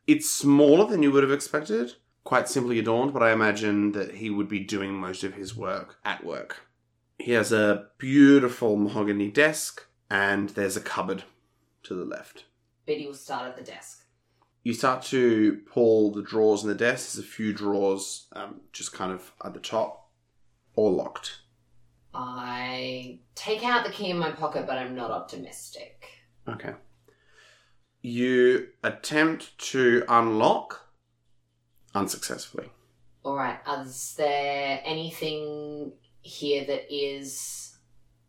It's 0.06 0.30
smaller 0.30 0.88
than 0.88 1.02
you 1.02 1.12
would 1.12 1.22
have 1.22 1.30
expected, 1.30 1.96
quite 2.24 2.48
simply 2.48 2.78
adorned, 2.78 3.12
but 3.12 3.22
I 3.22 3.32
imagine 3.32 3.92
that 3.92 4.14
he 4.14 4.30
would 4.30 4.48
be 4.48 4.60
doing 4.60 4.94
most 4.94 5.22
of 5.22 5.34
his 5.34 5.54
work 5.54 5.98
at 6.02 6.24
work. 6.24 6.62
He 7.18 7.32
has 7.32 7.52
a 7.52 7.88
beautiful 7.98 8.76
mahogany 8.76 9.30
desk, 9.30 9.84
and 10.08 10.48
there's 10.48 10.78
a 10.78 10.80
cupboard 10.80 11.24
to 11.82 11.94
the 11.94 12.06
left. 12.06 12.46
Biddy 12.86 13.06
will 13.06 13.12
start 13.12 13.50
at 13.50 13.58
the 13.58 13.62
desk. 13.62 14.01
You 14.62 14.74
start 14.74 15.02
to 15.04 15.60
pull 15.72 16.12
the 16.12 16.22
drawers 16.22 16.62
in 16.62 16.68
the 16.68 16.74
desk. 16.74 17.14
There's 17.14 17.24
a 17.24 17.28
few 17.28 17.52
drawers 17.52 18.26
um, 18.32 18.60
just 18.72 18.92
kind 18.92 19.12
of 19.12 19.32
at 19.44 19.54
the 19.54 19.60
top, 19.60 20.10
all 20.76 20.92
locked. 20.94 21.40
I 22.14 23.20
take 23.34 23.64
out 23.64 23.84
the 23.84 23.90
key 23.90 24.10
in 24.10 24.18
my 24.18 24.30
pocket, 24.30 24.66
but 24.66 24.78
I'm 24.78 24.94
not 24.94 25.10
optimistic. 25.10 26.04
Okay. 26.48 26.74
You 28.02 28.68
attempt 28.84 29.58
to 29.70 30.04
unlock 30.08 30.88
unsuccessfully. 31.94 32.70
All 33.24 33.36
right. 33.36 33.58
Is 33.80 34.14
there 34.16 34.80
anything 34.84 35.92
here 36.20 36.64
that 36.66 36.94
is 36.94 37.76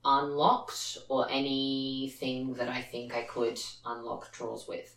unlocked, 0.05 0.97
or 1.09 1.29
anything 1.29 2.53
that 2.55 2.69
I 2.69 2.81
think 2.81 3.15
I 3.15 3.23
could 3.23 3.59
unlock 3.85 4.31
drawers 4.31 4.65
with? 4.67 4.95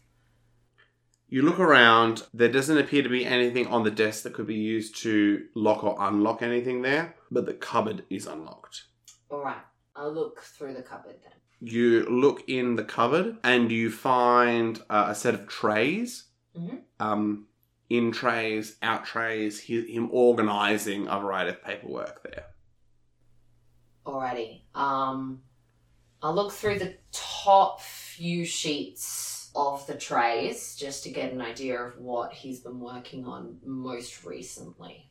You 1.28 1.42
look 1.42 1.58
around, 1.58 2.22
there 2.32 2.50
doesn't 2.50 2.78
appear 2.78 3.02
to 3.02 3.08
be 3.08 3.26
anything 3.26 3.66
on 3.66 3.82
the 3.82 3.90
desk 3.90 4.22
that 4.22 4.34
could 4.34 4.46
be 4.46 4.54
used 4.54 4.96
to 5.02 5.46
lock 5.54 5.82
or 5.82 5.96
unlock 5.98 6.40
anything 6.40 6.82
there, 6.82 7.16
but 7.32 7.46
the 7.46 7.54
cupboard 7.54 8.04
is 8.10 8.26
unlocked. 8.26 8.84
All 9.30 9.42
right. 9.42 9.62
I'll 9.96 10.12
look 10.12 10.42
through 10.42 10.74
the 10.74 10.82
cupboard 10.82 11.16
then. 11.22 11.32
You 11.60 12.04
look 12.08 12.48
in 12.48 12.76
the 12.76 12.84
cupboard 12.84 13.38
and 13.42 13.72
you 13.72 13.90
find 13.90 14.80
uh, 14.88 15.06
a 15.08 15.14
set 15.14 15.34
of 15.34 15.48
trays. 15.48 16.26
Mhm. 16.56 16.82
Um, 17.00 17.48
in 17.88 18.12
trays, 18.12 18.76
out 18.82 19.04
trays, 19.04 19.58
he, 19.60 19.80
him 19.92 20.08
organizing 20.12 21.08
a 21.08 21.18
variety 21.18 21.50
of 21.50 21.62
paperwork 21.62 22.22
there. 22.22 22.46
Alrighty. 24.04 24.62
Um, 24.74 25.42
I'll 26.22 26.34
look 26.34 26.52
through 26.52 26.78
the 26.78 26.96
top 27.10 27.80
few 27.80 28.44
sheets 28.44 29.35
of 29.56 29.86
the 29.86 29.94
trays 29.94 30.76
just 30.76 31.02
to 31.04 31.10
get 31.10 31.32
an 31.32 31.40
idea 31.40 31.80
of 31.80 31.98
what 31.98 32.32
he's 32.32 32.60
been 32.60 32.78
working 32.78 33.24
on 33.24 33.58
most 33.64 34.24
recently. 34.24 35.08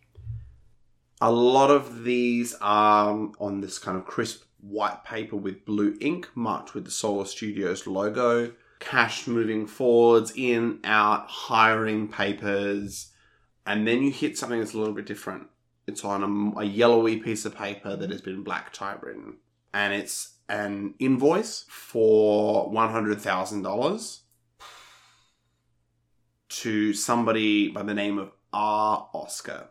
A 1.21 1.31
lot 1.31 1.71
of 1.71 2.03
these 2.03 2.53
are 2.61 3.09
um, 3.09 3.33
on 3.39 3.61
this 3.61 3.79
kind 3.79 3.97
of 3.97 4.05
crisp 4.05 4.43
white 4.59 5.03
paper 5.03 5.35
with 5.35 5.65
blue 5.65 5.97
ink 6.01 6.29
marked 6.35 6.73
with 6.73 6.85
the 6.85 6.91
Solar 6.91 7.25
Studios 7.25 7.87
logo. 7.87 8.53
Cash 8.79 9.25
moving 9.25 9.65
forwards, 9.65 10.33
in, 10.35 10.79
out, 10.83 11.27
hiring 11.27 12.07
papers. 12.07 13.11
And 13.65 13.87
then 13.87 14.03
you 14.03 14.11
hit 14.11 14.37
something 14.37 14.59
that's 14.59 14.73
a 14.73 14.77
little 14.77 14.93
bit 14.93 15.05
different. 15.05 15.47
It's 15.87 16.03
on 16.03 16.53
a, 16.55 16.59
a 16.59 16.65
yellowy 16.65 17.17
piece 17.17 17.45
of 17.45 17.55
paper 17.55 17.95
that 17.95 18.11
has 18.11 18.21
been 18.21 18.43
black 18.43 18.73
typewritten. 18.73 19.37
And 19.73 19.93
it's 19.93 20.33
an 20.49 20.93
invoice 20.99 21.65
for 21.69 22.71
$100,000 22.71 24.19
to 26.61 26.93
somebody 26.93 27.69
by 27.69 27.83
the 27.83 27.93
name 27.93 28.17
of 28.17 28.31
R. 28.53 29.09
Oscar. 29.13 29.67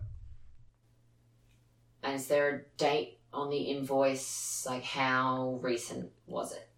And 2.03 2.15
is 2.15 2.27
there 2.27 2.49
a 2.51 2.79
date 2.79 3.21
on 3.33 3.49
the 3.49 3.57
invoice? 3.57 4.67
Like, 4.69 4.85
how 4.85 5.59
recent 5.63 6.11
was 6.27 6.53
it? 6.53 6.69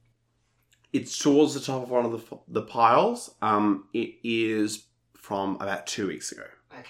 It's 0.92 1.18
towards 1.18 1.54
the 1.54 1.60
top 1.60 1.82
of 1.82 1.90
one 1.90 2.04
of 2.04 2.12
the, 2.12 2.38
the 2.48 2.62
piles. 2.62 3.34
Um, 3.42 3.88
it 3.92 4.14
is 4.22 4.84
from 5.16 5.56
about 5.56 5.86
two 5.86 6.06
weeks 6.06 6.30
ago. 6.30 6.44
Okay. 6.72 6.88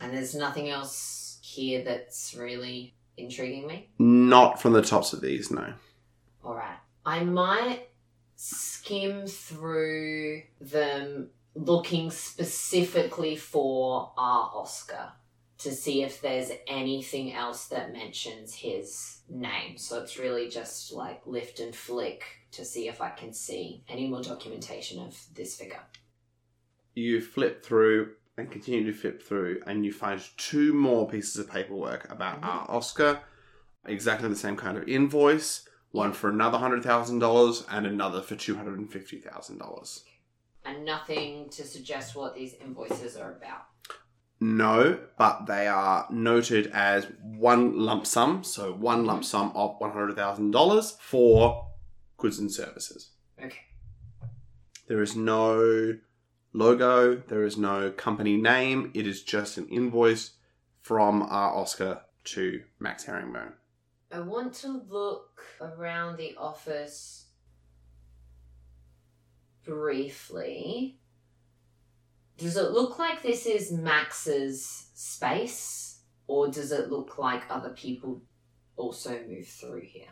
And 0.00 0.12
there's 0.12 0.34
nothing 0.34 0.68
else 0.68 1.38
here 1.40 1.82
that's 1.82 2.34
really 2.34 2.94
intriguing 3.16 3.66
me? 3.66 3.88
Not 3.98 4.60
from 4.60 4.74
the 4.74 4.82
tops 4.82 5.14
of 5.14 5.22
these, 5.22 5.50
no. 5.50 5.72
Alright. 6.44 6.76
I 7.06 7.24
might 7.24 7.88
skim 8.36 9.26
through 9.26 10.42
them 10.60 11.30
looking 11.54 12.10
specifically 12.10 13.34
for 13.34 14.12
R. 14.16 14.50
Oscar 14.54 15.12
to 15.58 15.72
see 15.72 16.02
if 16.02 16.20
there's 16.20 16.50
anything 16.68 17.32
else 17.32 17.68
that 17.68 17.92
mentions 17.92 18.54
his 18.54 19.22
name. 19.28 19.78
So 19.78 20.00
it's 20.02 20.18
really 20.18 20.50
just 20.50 20.92
like 20.92 21.26
lift 21.26 21.60
and 21.60 21.74
flick 21.74 22.24
to 22.52 22.64
see 22.64 22.88
if 22.88 23.00
I 23.00 23.08
can 23.10 23.32
see 23.32 23.82
any 23.88 24.06
more 24.06 24.22
documentation 24.22 25.00
of 25.00 25.18
this 25.34 25.56
figure. 25.56 25.80
You 26.94 27.20
flip 27.22 27.64
through 27.64 28.12
and 28.36 28.50
continue 28.50 28.84
to 28.84 28.92
flip 28.92 29.22
through, 29.22 29.62
and 29.66 29.84
you 29.84 29.92
find 29.92 30.22
two 30.36 30.74
more 30.74 31.08
pieces 31.08 31.36
of 31.38 31.50
paperwork 31.50 32.10
about 32.10 32.42
Mhm. 32.42 32.46
R. 32.46 32.66
Oscar. 32.68 33.22
Exactly 33.86 34.28
the 34.28 34.36
same 34.36 34.56
kind 34.56 34.76
of 34.76 34.86
invoice. 34.86 35.66
One 35.96 36.12
for 36.12 36.28
another 36.28 36.58
hundred 36.58 36.82
thousand 36.82 37.20
dollars, 37.20 37.64
and 37.70 37.86
another 37.86 38.20
for 38.20 38.36
two 38.36 38.56
hundred 38.56 38.78
and 38.78 38.92
fifty 38.92 39.18
thousand 39.18 39.58
dollars. 39.58 40.04
And 40.64 40.84
nothing 40.84 41.48
to 41.50 41.64
suggest 41.64 42.14
what 42.14 42.34
these 42.34 42.54
invoices 42.54 43.16
are 43.16 43.32
about. 43.32 43.66
No, 44.38 44.98
but 45.16 45.46
they 45.46 45.66
are 45.66 46.06
noted 46.10 46.66
as 46.74 47.06
one 47.22 47.78
lump 47.78 48.06
sum, 48.06 48.44
so 48.44 48.72
one 48.72 49.06
lump 49.06 49.22
mm-hmm. 49.22 49.26
sum 49.26 49.52
of 49.54 49.76
one 49.78 49.92
hundred 49.92 50.16
thousand 50.16 50.50
dollars 50.50 50.96
for 51.00 51.66
goods 52.18 52.38
and 52.38 52.52
services. 52.52 53.10
Okay. 53.42 53.60
There 54.88 55.00
is 55.00 55.16
no 55.16 55.96
logo, 56.52 57.16
there 57.16 57.44
is 57.44 57.56
no 57.56 57.90
company 57.90 58.36
name, 58.36 58.90
it 58.94 59.06
is 59.06 59.22
just 59.22 59.56
an 59.56 59.68
invoice 59.68 60.32
from 60.80 61.22
R. 61.22 61.54
Oscar 61.54 62.02
to 62.24 62.62
Max 62.78 63.04
Herringbone. 63.04 63.54
I 64.16 64.20
want 64.20 64.54
to 64.54 64.80
look 64.88 65.42
around 65.60 66.16
the 66.16 66.34
office 66.38 67.26
briefly. 69.62 70.98
Does 72.38 72.56
it 72.56 72.70
look 72.70 72.98
like 72.98 73.22
this 73.22 73.44
is 73.44 73.70
Max's 73.70 74.88
space, 74.94 76.00
or 76.26 76.48
does 76.48 76.72
it 76.72 76.90
look 76.90 77.18
like 77.18 77.42
other 77.50 77.68
people 77.70 78.22
also 78.76 79.20
move 79.28 79.48
through 79.48 79.82
here? 79.82 80.08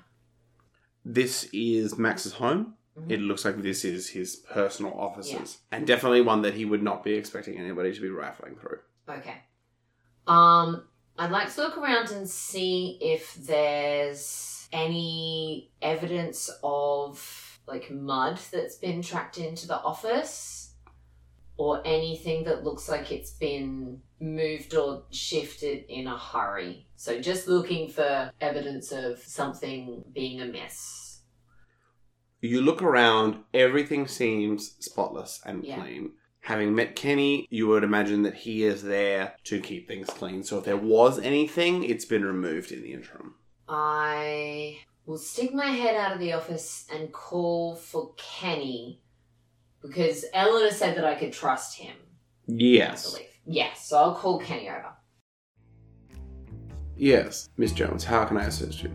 This 1.06 1.48
is 1.54 1.96
Max's 1.96 2.34
home. 2.34 2.74
Mhm. 2.98 3.10
It 3.10 3.20
looks 3.20 3.46
like 3.46 3.62
this 3.62 3.86
is 3.86 4.10
his 4.10 4.36
personal 4.36 4.92
offices. 4.92 5.62
And 5.72 5.86
definitely 5.86 6.20
one 6.20 6.42
that 6.42 6.52
he 6.52 6.66
would 6.66 6.82
not 6.82 7.04
be 7.04 7.14
expecting 7.14 7.56
anybody 7.56 7.94
to 7.94 8.00
be 8.02 8.10
rifling 8.10 8.56
through. 8.56 8.80
Okay. 9.08 9.42
Um, 10.26 10.88
I'd 11.18 11.30
like 11.30 11.52
to 11.54 11.60
look 11.62 11.78
around 11.78 12.10
and 12.10 12.28
see 12.28 12.98
if 13.00 13.34
there's 13.34 14.68
any 14.72 15.70
evidence 15.80 16.50
of 16.62 17.60
like 17.66 17.90
mud 17.90 18.40
that's 18.52 18.76
been 18.76 19.00
tracked 19.00 19.38
into 19.38 19.66
the 19.66 19.78
office 19.78 20.74
or 21.56 21.80
anything 21.86 22.44
that 22.44 22.64
looks 22.64 22.88
like 22.88 23.12
it's 23.12 23.30
been 23.30 24.00
moved 24.20 24.74
or 24.74 25.04
shifted 25.10 25.84
in 25.88 26.08
a 26.08 26.18
hurry. 26.18 26.88
So 26.96 27.20
just 27.20 27.46
looking 27.46 27.88
for 27.88 28.32
evidence 28.40 28.90
of 28.90 29.18
something 29.20 30.02
being 30.12 30.40
amiss. 30.40 31.20
You 32.40 32.60
look 32.60 32.82
around, 32.82 33.44
everything 33.54 34.08
seems 34.08 34.74
spotless 34.80 35.40
and 35.46 35.64
Yeah. 35.64 35.80
clean. 35.80 36.12
Having 36.44 36.74
met 36.74 36.94
Kenny, 36.94 37.46
you 37.48 37.66
would 37.68 37.84
imagine 37.84 38.22
that 38.24 38.34
he 38.34 38.64
is 38.64 38.82
there 38.82 39.32
to 39.44 39.58
keep 39.60 39.88
things 39.88 40.08
clean. 40.08 40.42
So 40.42 40.58
if 40.58 40.64
there 40.66 40.76
was 40.76 41.18
anything, 41.18 41.84
it's 41.84 42.04
been 42.04 42.22
removed 42.22 42.70
in 42.70 42.82
the 42.82 42.92
interim. 42.92 43.36
I 43.66 44.76
will 45.06 45.16
stick 45.16 45.54
my 45.54 45.68
head 45.68 45.96
out 45.96 46.12
of 46.12 46.18
the 46.18 46.34
office 46.34 46.84
and 46.92 47.10
call 47.10 47.76
for 47.76 48.12
Kenny 48.18 49.00
because 49.80 50.26
Eleanor 50.34 50.70
said 50.70 50.98
that 50.98 51.06
I 51.06 51.14
could 51.14 51.32
trust 51.32 51.78
him. 51.78 51.96
Yes. 52.46 53.18
Yes, 53.46 53.88
so 53.88 53.96
I'll 53.96 54.14
call 54.14 54.38
Kenny 54.38 54.68
over. 54.68 54.92
Yes, 56.94 57.48
Miss 57.56 57.72
Jones, 57.72 58.04
how 58.04 58.22
can 58.26 58.36
I 58.36 58.44
assist 58.44 58.82
you? 58.82 58.92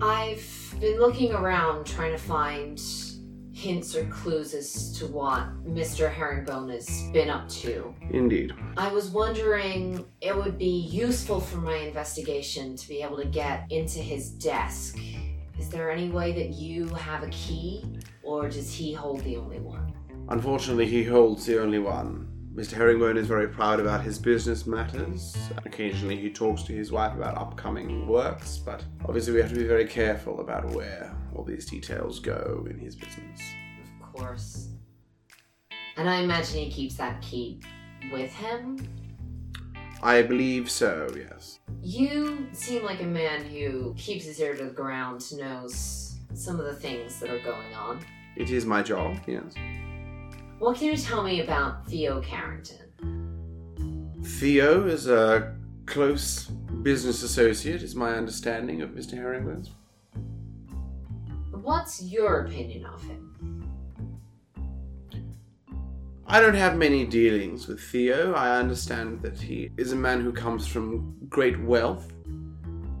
I've 0.00 0.74
been 0.80 0.98
looking 0.98 1.32
around 1.32 1.86
trying 1.86 2.10
to 2.10 2.18
find 2.18 2.82
hints 3.62 3.94
or 3.94 4.04
clues 4.06 4.54
as 4.54 4.90
to 4.98 5.06
what 5.06 5.46
Mr. 5.64 6.12
Herringbone 6.12 6.70
has 6.70 7.02
been 7.12 7.30
up 7.30 7.48
to. 7.48 7.94
Indeed. 8.10 8.52
I 8.76 8.92
was 8.92 9.10
wondering 9.10 10.04
it 10.20 10.34
would 10.34 10.58
be 10.58 10.80
useful 10.90 11.38
for 11.38 11.58
my 11.58 11.76
investigation 11.76 12.76
to 12.76 12.88
be 12.88 13.02
able 13.02 13.18
to 13.18 13.24
get 13.24 13.70
into 13.70 14.00
his 14.00 14.30
desk. 14.30 14.98
Is 15.60 15.68
there 15.68 15.92
any 15.92 16.10
way 16.10 16.32
that 16.32 16.54
you 16.54 16.88
have 16.88 17.22
a 17.22 17.28
key, 17.28 17.84
or 18.24 18.48
does 18.48 18.74
he 18.74 18.92
hold 18.92 19.20
the 19.20 19.36
only 19.36 19.60
one? 19.60 19.94
Unfortunately, 20.28 20.86
he 20.86 21.04
holds 21.04 21.46
the 21.46 21.62
only 21.62 21.78
one. 21.78 22.31
Mr. 22.54 22.72
Herringbone 22.72 23.16
is 23.16 23.26
very 23.26 23.48
proud 23.48 23.80
about 23.80 24.02
his 24.02 24.18
business 24.18 24.66
matters. 24.66 25.34
Occasionally 25.64 26.16
he 26.16 26.30
talks 26.30 26.62
to 26.64 26.74
his 26.74 26.92
wife 26.92 27.14
about 27.16 27.38
upcoming 27.38 28.06
works, 28.06 28.58
but 28.58 28.84
obviously 29.06 29.32
we 29.32 29.40
have 29.40 29.48
to 29.48 29.56
be 29.56 29.64
very 29.64 29.86
careful 29.86 30.38
about 30.40 30.68
where 30.74 31.16
all 31.34 31.44
these 31.44 31.64
details 31.64 32.20
go 32.20 32.66
in 32.68 32.78
his 32.78 32.94
business. 32.94 33.40
Of 34.02 34.12
course. 34.12 34.68
And 35.96 36.10
I 36.10 36.16
imagine 36.16 36.58
he 36.58 36.70
keeps 36.70 36.94
that 36.96 37.22
key 37.22 37.58
with 38.12 38.30
him. 38.34 38.86
I 40.02 40.20
believe 40.20 40.70
so, 40.70 41.08
yes. 41.16 41.60
You 41.80 42.48
seem 42.52 42.84
like 42.84 43.00
a 43.00 43.06
man 43.06 43.44
who 43.44 43.94
keeps 43.96 44.26
his 44.26 44.38
ear 44.38 44.54
to 44.56 44.64
the 44.64 44.70
ground, 44.70 45.24
knows 45.38 46.18
some 46.34 46.60
of 46.60 46.66
the 46.66 46.74
things 46.74 47.18
that 47.20 47.30
are 47.30 47.38
going 47.38 47.72
on. 47.74 48.04
It 48.36 48.50
is 48.50 48.66
my 48.66 48.82
job, 48.82 49.18
yes. 49.26 49.54
What 50.62 50.76
can 50.76 50.86
you 50.86 50.96
tell 50.96 51.24
me 51.24 51.40
about 51.40 51.88
Theo 51.88 52.20
Carrington? 52.20 52.86
Theo 54.22 54.86
is 54.86 55.08
a 55.08 55.56
close 55.86 56.44
business 56.84 57.24
associate, 57.24 57.82
is 57.82 57.96
my 57.96 58.14
understanding 58.14 58.80
of 58.80 58.90
Mr. 58.90 59.14
Herringbone's. 59.14 59.72
What's 61.50 62.04
your 62.04 62.42
opinion 62.42 62.86
of 62.86 63.02
him? 63.02 63.68
I 66.28 66.40
don't 66.40 66.54
have 66.54 66.76
many 66.76 67.06
dealings 67.06 67.66
with 67.66 67.80
Theo. 67.80 68.32
I 68.32 68.56
understand 68.56 69.20
that 69.22 69.40
he 69.40 69.72
is 69.76 69.90
a 69.90 69.96
man 69.96 70.20
who 70.20 70.30
comes 70.30 70.68
from 70.68 71.16
great 71.28 71.60
wealth. 71.60 72.12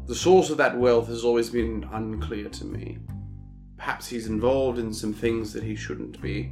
The 0.06 0.16
source 0.16 0.50
of 0.50 0.56
that 0.56 0.76
wealth 0.76 1.06
has 1.06 1.22
always 1.22 1.48
been 1.48 1.88
unclear 1.92 2.48
to 2.48 2.64
me. 2.64 2.98
Perhaps 3.76 4.08
he's 4.08 4.26
involved 4.26 4.80
in 4.80 4.92
some 4.92 5.12
things 5.12 5.52
that 5.52 5.62
he 5.62 5.76
shouldn't 5.76 6.20
be, 6.20 6.50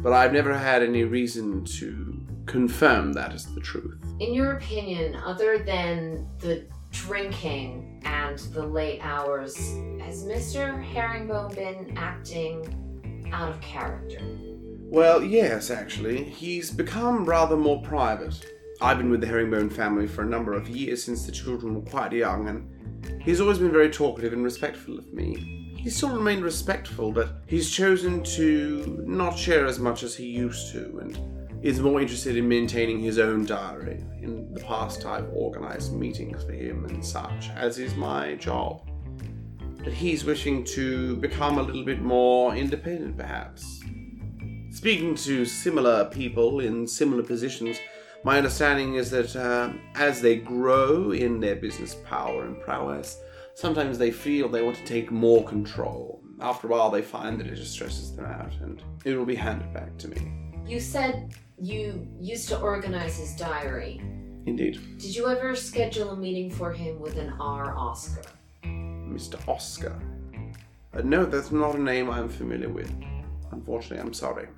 but 0.00 0.12
I've 0.12 0.32
never 0.32 0.56
had 0.56 0.82
any 0.82 1.04
reason 1.04 1.64
to 1.64 2.20
confirm 2.46 3.12
that 3.14 3.32
as 3.32 3.46
the 3.54 3.60
truth. 3.60 3.98
In 4.20 4.32
your 4.32 4.52
opinion, 4.52 5.16
other 5.16 5.58
than 5.58 6.28
the 6.38 6.64
drinking 6.92 8.02
and 8.04 8.38
the 8.38 8.64
late 8.64 9.00
hours, 9.02 9.56
has 10.00 10.24
Mr. 10.24 10.82
Herringbone 10.82 11.54
been 11.54 11.96
acting 11.96 13.28
out 13.32 13.50
of 13.50 13.60
character? 13.60 14.20
Well, 14.88 15.22
yes, 15.22 15.70
actually. 15.70 16.24
He's 16.24 16.70
become 16.70 17.24
rather 17.24 17.56
more 17.56 17.82
private. 17.82 18.46
I've 18.80 18.98
been 18.98 19.10
with 19.10 19.20
the 19.20 19.26
Herringbone 19.26 19.70
family 19.70 20.06
for 20.06 20.22
a 20.22 20.26
number 20.26 20.52
of 20.52 20.68
years 20.68 21.02
since 21.02 21.26
the 21.26 21.32
children 21.32 21.74
were 21.74 21.90
quite 21.90 22.12
young, 22.12 22.48
and 22.48 23.22
he's 23.22 23.40
always 23.40 23.58
been 23.58 23.72
very 23.72 23.90
talkative 23.90 24.32
and 24.32 24.44
respectful 24.44 24.98
of 24.98 25.12
me. 25.12 25.65
He 25.86 25.90
still 25.90 26.10
remained 26.10 26.42
respectful, 26.42 27.12
but 27.12 27.28
he's 27.46 27.70
chosen 27.70 28.20
to 28.24 29.04
not 29.06 29.38
share 29.38 29.66
as 29.66 29.78
much 29.78 30.02
as 30.02 30.16
he 30.16 30.26
used 30.26 30.72
to, 30.72 30.98
and 30.98 31.16
is 31.64 31.78
more 31.78 32.00
interested 32.00 32.36
in 32.36 32.48
maintaining 32.48 32.98
his 32.98 33.20
own 33.20 33.46
diary. 33.46 34.02
In 34.20 34.52
the 34.52 34.58
past, 34.64 35.06
I've 35.06 35.30
organized 35.32 35.94
meetings 35.94 36.42
for 36.42 36.50
him 36.50 36.86
and 36.86 37.06
such, 37.06 37.50
as 37.50 37.78
is 37.78 37.94
my 37.94 38.34
job. 38.34 38.82
But 39.84 39.92
he's 39.92 40.24
wishing 40.24 40.64
to 40.74 41.14
become 41.18 41.58
a 41.58 41.62
little 41.62 41.84
bit 41.84 42.02
more 42.02 42.56
independent, 42.56 43.16
perhaps. 43.16 43.80
Speaking 44.72 45.14
to 45.14 45.44
similar 45.44 46.06
people 46.06 46.58
in 46.58 46.88
similar 46.88 47.22
positions, 47.22 47.78
my 48.24 48.38
understanding 48.38 48.96
is 48.96 49.08
that 49.12 49.36
uh, 49.36 49.70
as 49.94 50.20
they 50.20 50.34
grow 50.34 51.12
in 51.12 51.38
their 51.38 51.54
business 51.54 51.94
power 52.04 52.44
and 52.44 52.60
prowess, 52.60 53.20
sometimes 53.56 53.96
they 53.96 54.10
feel 54.10 54.48
they 54.48 54.62
want 54.62 54.76
to 54.76 54.84
take 54.84 55.10
more 55.10 55.42
control. 55.44 56.22
After 56.40 56.66
a 56.66 56.70
while, 56.70 56.90
they 56.90 57.00
find 57.00 57.40
that 57.40 57.46
it 57.46 57.56
just 57.56 57.72
stresses 57.72 58.14
them 58.14 58.26
out, 58.26 58.52
and 58.60 58.82
it 59.04 59.16
will 59.16 59.24
be 59.24 59.34
handed 59.34 59.72
back 59.72 59.96
to 59.98 60.08
me. 60.08 60.30
You 60.66 60.78
said 60.78 61.34
you 61.58 62.06
used 62.20 62.48
to 62.50 62.60
organize 62.60 63.16
his 63.16 63.34
diary. 63.34 64.02
Indeed, 64.44 64.78
Did 64.98 65.16
you 65.16 65.28
ever 65.28 65.56
schedule 65.56 66.10
a 66.10 66.16
meeting 66.16 66.50
for 66.50 66.70
him 66.70 67.00
with 67.00 67.16
an 67.16 67.32
R. 67.40 67.74
Oscar? 67.76 68.22
Mr. 68.62 69.36
Oscar. 69.48 69.98
Uh, 70.92 71.00
no, 71.02 71.24
that's 71.24 71.50
not 71.50 71.74
a 71.74 71.80
name 71.80 72.10
I'm 72.10 72.28
familiar 72.28 72.68
with. 72.68 72.92
Unfortunately, 73.52 73.98
I'm 73.98 74.12
sorry. 74.12 74.48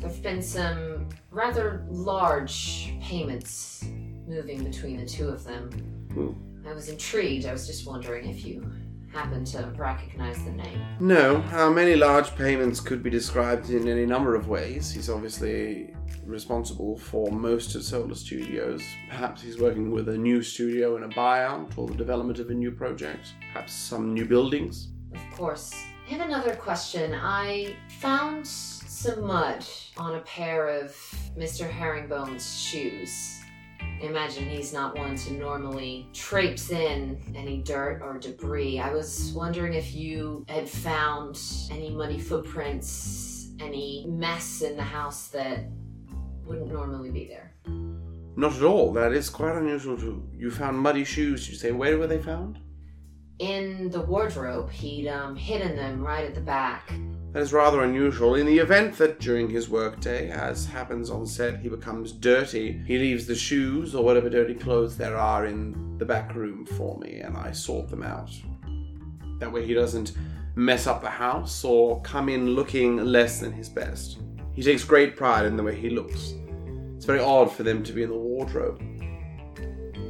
There 0.00 0.08
have 0.08 0.22
been 0.22 0.42
some 0.42 1.08
rather 1.30 1.84
large 1.90 2.94
payments 3.02 3.84
moving 4.26 4.64
between 4.64 4.96
the 4.96 5.06
two 5.06 5.28
of 5.28 5.44
them. 5.44 5.70
Hmm. 6.14 6.49
I 6.66 6.72
was 6.72 6.88
intrigued. 6.88 7.46
I 7.46 7.52
was 7.52 7.66
just 7.66 7.86
wondering 7.86 8.28
if 8.28 8.44
you 8.44 8.70
happen 9.12 9.44
to 9.44 9.72
recognize 9.76 10.42
the 10.44 10.52
name. 10.52 10.80
No, 11.00 11.40
how 11.40 11.70
many 11.70 11.96
large 11.96 12.34
payments 12.36 12.80
could 12.80 13.02
be 13.02 13.10
described 13.10 13.70
in 13.70 13.88
any 13.88 14.06
number 14.06 14.34
of 14.34 14.48
ways. 14.48 14.90
He's 14.90 15.10
obviously 15.10 15.94
responsible 16.24 16.96
for 16.96 17.30
most 17.32 17.74
of 17.74 17.82
Solar 17.82 18.14
Studios. 18.14 18.82
Perhaps 19.08 19.42
he's 19.42 19.58
working 19.58 19.90
with 19.90 20.08
a 20.08 20.16
new 20.16 20.42
studio 20.42 20.96
in 20.96 21.02
a 21.02 21.08
buyout 21.08 21.76
or 21.76 21.88
the 21.88 21.94
development 21.94 22.38
of 22.38 22.50
a 22.50 22.54
new 22.54 22.70
project. 22.70 23.34
Perhaps 23.52 23.72
some 23.72 24.14
new 24.14 24.24
buildings. 24.24 24.88
Of 25.12 25.36
course. 25.36 25.74
I 26.06 26.14
have 26.14 26.28
another 26.28 26.54
question. 26.54 27.14
I 27.14 27.74
found 28.00 28.46
some 28.46 29.26
mud 29.26 29.64
on 29.96 30.16
a 30.16 30.20
pair 30.20 30.68
of 30.68 30.90
Mr. 31.36 31.68
Herringbone's 31.68 32.60
shoes. 32.60 33.39
I 33.80 34.06
imagine 34.06 34.48
he's 34.48 34.72
not 34.72 34.96
one 34.96 35.16
to 35.16 35.32
normally 35.32 36.08
traipse 36.12 36.70
in 36.70 37.20
any 37.34 37.62
dirt 37.62 38.00
or 38.02 38.18
debris. 38.18 38.78
I 38.78 38.92
was 38.92 39.32
wondering 39.34 39.74
if 39.74 39.94
you 39.94 40.44
had 40.48 40.68
found 40.68 41.40
any 41.70 41.90
muddy 41.90 42.18
footprints, 42.18 43.50
any 43.60 44.06
mess 44.08 44.62
in 44.62 44.76
the 44.76 44.82
house 44.82 45.28
that 45.28 45.66
wouldn't 46.44 46.72
normally 46.72 47.10
be 47.10 47.26
there. 47.26 47.54
Not 48.36 48.56
at 48.56 48.62
all. 48.62 48.92
That 48.92 49.12
is 49.12 49.28
quite 49.28 49.56
unusual. 49.56 49.96
To 49.98 50.26
you 50.34 50.50
found 50.50 50.78
muddy 50.78 51.04
shoes. 51.04 51.48
You 51.48 51.56
say 51.56 51.72
where 51.72 51.98
were 51.98 52.06
they 52.06 52.22
found? 52.22 52.58
In 53.38 53.90
the 53.90 54.00
wardrobe, 54.00 54.70
he'd 54.70 55.08
um, 55.08 55.36
hidden 55.36 55.76
them 55.76 56.02
right 56.02 56.24
at 56.24 56.34
the 56.34 56.40
back. 56.40 56.92
That 57.32 57.42
is 57.42 57.52
rather 57.52 57.84
unusual. 57.84 58.34
In 58.34 58.44
the 58.44 58.58
event 58.58 58.98
that 58.98 59.20
during 59.20 59.48
his 59.48 59.68
workday, 59.68 60.30
as 60.30 60.66
happens 60.66 61.10
on 61.10 61.26
set, 61.26 61.60
he 61.60 61.68
becomes 61.68 62.10
dirty, 62.10 62.82
he 62.84 62.98
leaves 62.98 63.24
the 63.24 63.36
shoes 63.36 63.94
or 63.94 64.02
whatever 64.02 64.28
dirty 64.28 64.54
clothes 64.54 64.96
there 64.96 65.16
are 65.16 65.46
in 65.46 65.96
the 65.98 66.04
back 66.04 66.34
room 66.34 66.66
for 66.66 66.98
me, 66.98 67.20
and 67.20 67.36
I 67.36 67.52
sort 67.52 67.88
them 67.88 68.02
out. 68.02 68.32
That 69.38 69.52
way 69.52 69.64
he 69.64 69.74
doesn't 69.74 70.14
mess 70.56 70.88
up 70.88 71.02
the 71.02 71.08
house 71.10 71.62
or 71.62 72.00
come 72.02 72.28
in 72.28 72.50
looking 72.50 72.96
less 72.96 73.38
than 73.38 73.52
his 73.52 73.68
best. 73.68 74.18
He 74.52 74.62
takes 74.62 74.82
great 74.82 75.16
pride 75.16 75.46
in 75.46 75.56
the 75.56 75.62
way 75.62 75.80
he 75.80 75.88
looks. 75.88 76.34
It's 76.96 77.04
very 77.04 77.20
odd 77.20 77.52
for 77.52 77.62
them 77.62 77.84
to 77.84 77.92
be 77.92 78.02
in 78.02 78.10
the 78.10 78.16
wardrobe. 78.16 78.82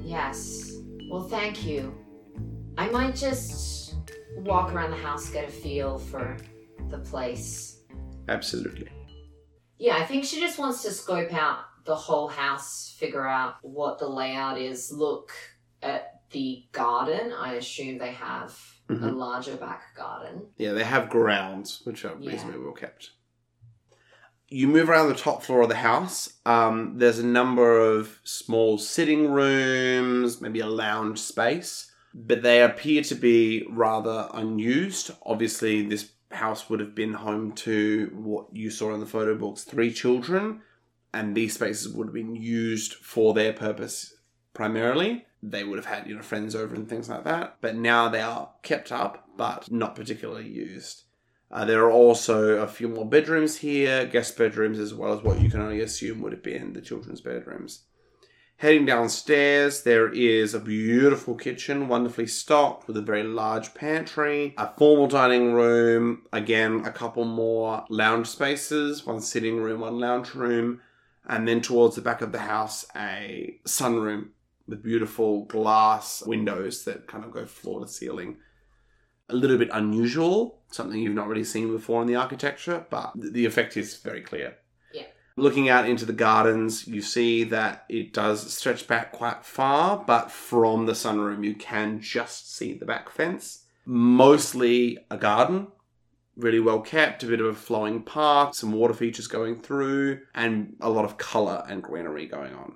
Yes. 0.03 0.73
Well, 1.11 1.29
thank 1.29 1.67
you. 1.67 1.95
I 2.79 2.89
might 2.89 3.15
just 3.15 3.95
walk 4.39 4.73
around 4.73 4.91
the 4.91 4.97
house, 4.97 5.29
get 5.29 5.47
a 5.47 5.53
feel 5.53 5.99
for 5.99 6.39
the 6.91 6.99
place. 6.99 7.81
Absolutely. 8.29 8.89
Yeah, 9.79 9.97
I 9.97 10.05
think 10.05 10.25
she 10.25 10.41
just 10.41 10.59
wants 10.59 10.83
to 10.83 10.91
scope 10.91 11.33
out 11.33 11.61
the 11.85 11.97
whole 11.97 12.29
house, 12.29 12.95
figure 12.99 13.27
out 13.27 13.55
what 13.63 13.99
the 13.99 14.09
layout 14.09 14.59
is, 14.59 14.93
look 14.93 15.33
at 15.83 16.21
the 16.31 16.65
garden. 16.73 17.33
I 17.33 17.55
assume 17.55 17.99
they 17.99 18.13
have 18.13 18.59
a 18.89 18.93
Mhm. 18.93 19.17
larger 19.17 19.57
back 19.57 19.95
garden. 19.97 20.49
Yeah, 20.59 20.73
they 20.73 20.85
have 20.85 21.09
grounds, 21.09 21.81
which 21.85 22.05
are 22.05 22.17
Yeah. 22.21 22.33
reasonably 22.33 22.61
well 22.61 22.73
kept. 22.75 23.11
You 24.49 24.67
move 24.67 24.91
around 24.91 25.09
the 25.09 25.15
top 25.15 25.43
floor 25.45 25.63
of 25.63 25.69
the 25.69 25.77
house. 25.77 26.35
Um, 26.45 26.99
there's 26.99 27.21
a 27.21 27.27
number 27.27 27.79
of 27.81 28.19
small 28.25 28.79
sitting 28.79 29.31
rooms, 29.31 30.41
maybe 30.41 30.59
a 30.61 30.67
lounge 30.67 31.21
space, 31.21 31.91
but 32.13 32.43
they 32.43 32.61
appear 32.63 33.03
to 33.05 33.15
be 33.15 33.65
rather 33.71 34.29
unused. 34.35 35.13
Obviously, 35.25 35.87
this 35.87 36.11
house 36.31 36.71
would 36.71 36.81
have 36.81 36.95
been 36.95 37.15
home 37.15 37.53
to 37.53 38.11
what 38.15 38.47
you 38.53 38.71
saw 38.71 38.95
in 38.95 39.01
the 39.01 39.07
photo 39.07 39.37
books 39.37 39.65
three 39.65 39.93
children, 39.93 40.63
and 41.13 41.35
these 41.35 41.55
spaces 41.55 41.93
would 41.93 42.09
have 42.09 42.15
been 42.15 42.37
used 42.37 42.95
for 42.95 43.35
their 43.35 43.53
purpose 43.53 44.15
primarily. 44.55 45.27
They 45.43 45.65
would 45.65 45.79
have 45.79 45.87
had, 45.87 46.07
you 46.07 46.15
know, 46.15 46.23
friends 46.23 46.55
over 46.55 46.75
and 46.75 46.89
things 46.89 47.09
like 47.09 47.25
that. 47.25 47.57
But 47.61 47.75
now 47.75 48.09
they 48.09 48.21
are 48.21 48.51
kept 48.63 48.93
up, 48.93 49.29
but 49.37 49.71
not 49.71 49.97
particularly 49.97 50.49
used. 50.49 51.05
Uh, 51.51 51.65
there 51.65 51.83
are 51.83 51.91
also 51.91 52.59
a 52.63 52.69
few 52.69 52.89
more 52.89 53.09
bedrooms 53.09 53.57
here, 53.57 54.07
guest 54.07 54.37
bedrooms, 54.37 54.79
as 54.79 54.95
well 54.95 55.13
as 55.13 55.23
what 55.23 55.41
you 55.41 55.51
can 55.51 55.61
only 55.61 55.81
assume 55.81 56.21
would 56.21 56.33
have 56.33 56.43
been 56.43 56.75
the 56.75 56.81
children's 56.81 57.21
bedrooms. 57.21 57.85
Heading 58.61 58.85
downstairs, 58.85 59.85
there 59.85 60.13
is 60.13 60.53
a 60.53 60.61
beautiful 60.61 61.35
kitchen, 61.35 61.89
wonderfully 61.89 62.27
stocked 62.27 62.87
with 62.87 62.95
a 62.99 63.01
very 63.01 63.23
large 63.23 63.73
pantry, 63.73 64.55
a 64.59 64.71
formal 64.77 65.07
dining 65.07 65.55
room, 65.55 66.27
again, 66.31 66.83
a 66.85 66.93
couple 66.93 67.25
more 67.25 67.87
lounge 67.89 68.27
spaces, 68.27 69.07
one 69.07 69.23
sitting 69.23 69.57
room, 69.57 69.81
one 69.81 69.99
lounge 69.99 70.35
room, 70.35 70.83
and 71.27 71.49
then 71.49 71.63
towards 71.63 71.97
the 71.97 72.03
back 72.03 72.21
of 72.21 72.33
the 72.33 72.41
house, 72.41 72.85
a 72.95 73.59
sunroom 73.67 74.29
with 74.69 74.83
beautiful 74.83 75.47
glass 75.47 76.23
windows 76.27 76.85
that 76.85 77.07
kind 77.07 77.25
of 77.25 77.31
go 77.31 77.47
floor 77.47 77.81
to 77.81 77.89
ceiling. 77.89 78.37
A 79.31 79.35
little 79.35 79.57
bit 79.57 79.71
unusual, 79.73 80.61
something 80.71 81.01
you've 81.01 81.15
not 81.15 81.29
really 81.29 81.45
seen 81.45 81.73
before 81.73 82.03
in 82.03 82.09
the 82.09 82.17
architecture, 82.17 82.85
but 82.91 83.13
the 83.15 83.47
effect 83.47 83.79
is 83.79 83.97
very 83.97 84.21
clear. 84.21 84.59
Looking 85.41 85.71
out 85.71 85.89
into 85.89 86.05
the 86.05 86.13
gardens, 86.13 86.87
you 86.87 87.01
see 87.01 87.45
that 87.45 87.87
it 87.89 88.13
does 88.13 88.53
stretch 88.53 88.87
back 88.87 89.11
quite 89.11 89.43
far, 89.43 89.97
but 89.97 90.31
from 90.31 90.85
the 90.85 90.93
sunroom, 90.93 91.47
you 91.47 91.55
can 91.55 91.99
just 91.99 92.55
see 92.55 92.75
the 92.75 92.85
back 92.85 93.09
fence. 93.09 93.65
Mostly 93.87 94.99
a 95.11 95.17
garden, 95.17 95.69
really 96.37 96.61
well 96.61 96.81
kept, 96.81 97.23
a 97.23 97.27
bit 97.27 97.41
of 97.41 97.47
a 97.47 97.55
flowing 97.55 98.03
path, 98.03 98.55
some 98.55 98.73
water 98.73 98.93
features 98.93 99.29
going 99.29 99.63
through, 99.63 100.21
and 100.35 100.77
a 100.79 100.91
lot 100.91 101.07
of 101.07 101.17
colour 101.17 101.65
and 101.67 101.83
greenery 101.83 102.27
going 102.27 102.53
on. 102.53 102.75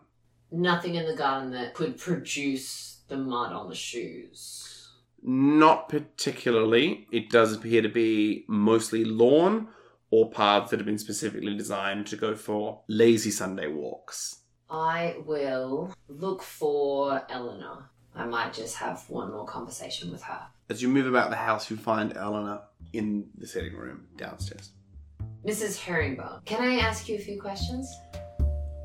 Nothing 0.51 0.95
in 0.95 1.05
the 1.05 1.15
garden 1.15 1.51
that 1.51 1.75
could 1.75 1.99
produce 1.99 3.01
the 3.09 3.19
mud 3.19 3.53
on 3.53 3.69
the 3.69 3.75
shoes. 3.75 4.89
Not 5.23 5.91
particularly. 5.91 7.09
It 7.13 7.29
does 7.29 7.53
appear 7.53 7.83
to 7.83 7.91
be 7.91 8.47
mostly 8.49 9.05
lawn 9.05 9.69
or 10.15 10.31
paths 10.31 10.71
that 10.71 10.79
have 10.79 10.87
been 10.87 10.97
specifically 10.97 11.57
designed 11.57 12.07
to 12.07 12.15
go 12.15 12.37
for 12.37 12.81
lazy 12.89 13.33
Sunday 13.33 13.67
walks. 13.67 14.43
I 14.71 15.17
will 15.27 15.93
look 16.07 16.41
for 16.41 17.27
Eleanor. 17.29 17.91
I 18.15 18.25
might 18.25 18.53
just 18.53 18.77
have 18.77 19.03
one 19.09 19.33
more 19.33 19.45
conversation 19.45 20.13
with 20.13 20.23
her. 20.23 20.41
As 20.71 20.81
you 20.81 20.89
move 20.89 21.09
about 21.09 21.31
the 21.31 21.37
house, 21.37 21.69
you 21.69 21.77
find 21.77 22.17
Eleanor 22.17 22.61
in 22.93 23.27
the 23.37 23.47
sitting 23.49 23.75
room 23.75 24.07
downstairs. 24.17 24.71
Mrs. 25.45 25.81
Herringbone, 25.81 26.43
can 26.45 26.63
I 26.63 26.77
ask 26.77 27.09
you 27.09 27.17
a 27.17 27.19
few 27.19 27.41
questions? 27.41 27.93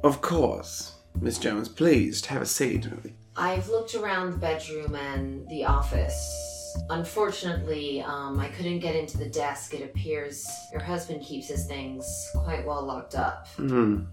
Of 0.03 0.21
course. 0.21 0.95
Miss 1.21 1.37
Jones, 1.37 1.69
please 1.69 2.25
have 2.25 2.41
a 2.41 2.47
seat. 2.47 2.87
I've 3.35 3.69
looked 3.69 3.93
around 3.93 4.31
the 4.31 4.37
bedroom 4.37 4.95
and 4.95 5.47
the 5.47 5.65
office. 5.65 6.58
Unfortunately, 6.89 8.01
um, 8.01 8.39
I 8.39 8.47
couldn't 8.49 8.79
get 8.79 8.95
into 8.95 9.17
the 9.17 9.29
desk. 9.29 9.73
It 9.73 9.83
appears 9.83 10.45
your 10.71 10.81
husband 10.81 11.23
keeps 11.23 11.47
his 11.47 11.65
things 11.65 12.05
quite 12.35 12.65
well 12.65 12.85
locked 12.85 13.15
up. 13.15 13.47
Hmm. 13.55 14.03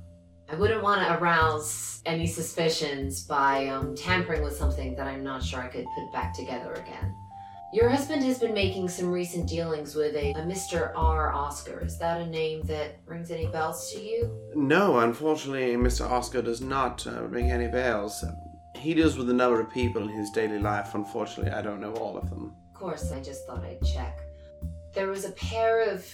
I 0.48 0.54
wouldn't 0.54 0.82
want 0.82 1.02
to 1.02 1.18
arouse 1.18 2.00
any 2.06 2.26
suspicions 2.26 3.24
by 3.24 3.66
um, 3.66 3.96
tampering 3.96 4.42
with 4.42 4.56
something 4.56 4.94
that 4.94 5.06
I'm 5.06 5.24
not 5.24 5.42
sure 5.42 5.60
I 5.60 5.66
could 5.66 5.86
put 5.96 6.12
back 6.12 6.34
together 6.34 6.72
again. 6.74 7.14
Your 7.72 7.88
husband 7.88 8.22
has 8.22 8.38
been 8.38 8.54
making 8.54 8.88
some 8.88 9.10
recent 9.10 9.48
dealings 9.48 9.96
with 9.96 10.14
a, 10.14 10.30
a 10.30 10.42
Mr. 10.42 10.92
R. 10.94 11.32
Oscar. 11.32 11.84
Is 11.84 11.98
that 11.98 12.20
a 12.20 12.26
name 12.26 12.62
that 12.62 13.00
rings 13.06 13.32
any 13.32 13.48
bells 13.48 13.92
to 13.92 14.00
you? 14.00 14.30
No, 14.54 15.00
unfortunately, 15.00 15.74
Mr. 15.74 16.08
Oscar 16.08 16.42
does 16.42 16.60
not 16.60 17.04
uh, 17.08 17.24
ring 17.24 17.50
any 17.50 17.66
bells. 17.66 18.24
He 18.78 18.94
deals 18.94 19.16
with 19.16 19.28
a 19.30 19.34
number 19.34 19.60
of 19.60 19.70
people 19.70 20.02
in 20.02 20.08
his 20.08 20.30
daily 20.30 20.58
life. 20.58 20.94
Unfortunately, 20.94 21.52
I 21.52 21.62
don't 21.62 21.80
know 21.80 21.92
all 21.94 22.16
of 22.16 22.30
them. 22.30 22.54
Of 22.72 22.80
course, 22.80 23.10
I 23.12 23.20
just 23.20 23.46
thought 23.46 23.64
I'd 23.64 23.82
check. 23.82 24.20
There 24.94 25.08
was 25.08 25.24
a 25.24 25.32
pair 25.32 25.90
of 25.90 26.06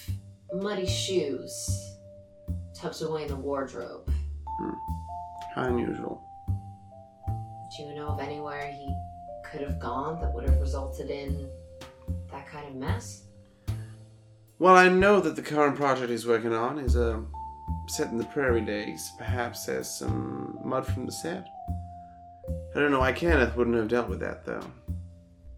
muddy 0.52 0.86
shoes 0.86 1.96
tucked 2.74 3.00
away 3.02 3.22
in 3.22 3.28
the 3.28 3.36
wardrobe. 3.36 4.10
How 5.54 5.64
unusual. 5.64 6.22
Do 7.76 7.82
you 7.82 7.94
know 7.94 8.08
of 8.08 8.20
anywhere 8.20 8.70
he 8.70 8.94
could 9.44 9.60
have 9.60 9.78
gone 9.78 10.20
that 10.20 10.32
would 10.32 10.48
have 10.48 10.60
resulted 10.60 11.10
in 11.10 11.48
that 12.30 12.46
kind 12.46 12.66
of 12.68 12.74
mess? 12.74 13.24
Well, 14.58 14.76
I 14.76 14.88
know 14.88 15.20
that 15.20 15.36
the 15.36 15.42
current 15.42 15.76
project 15.76 16.10
he's 16.10 16.26
working 16.26 16.54
on 16.54 16.78
is 16.78 16.96
uh, 16.96 17.20
set 17.88 18.10
in 18.10 18.18
the 18.18 18.24
prairie 18.24 18.60
days. 18.60 19.12
Perhaps 19.18 19.66
there's 19.66 19.88
some 19.88 20.58
mud 20.64 20.86
from 20.86 21.06
the 21.06 21.12
set. 21.12 21.46
I 22.74 22.80
don't 22.80 22.90
know 22.90 23.00
why 23.00 23.12
Kenneth 23.12 23.54
wouldn't 23.56 23.76
have 23.76 23.88
dealt 23.88 24.08
with 24.08 24.20
that, 24.20 24.44
though. 24.46 24.64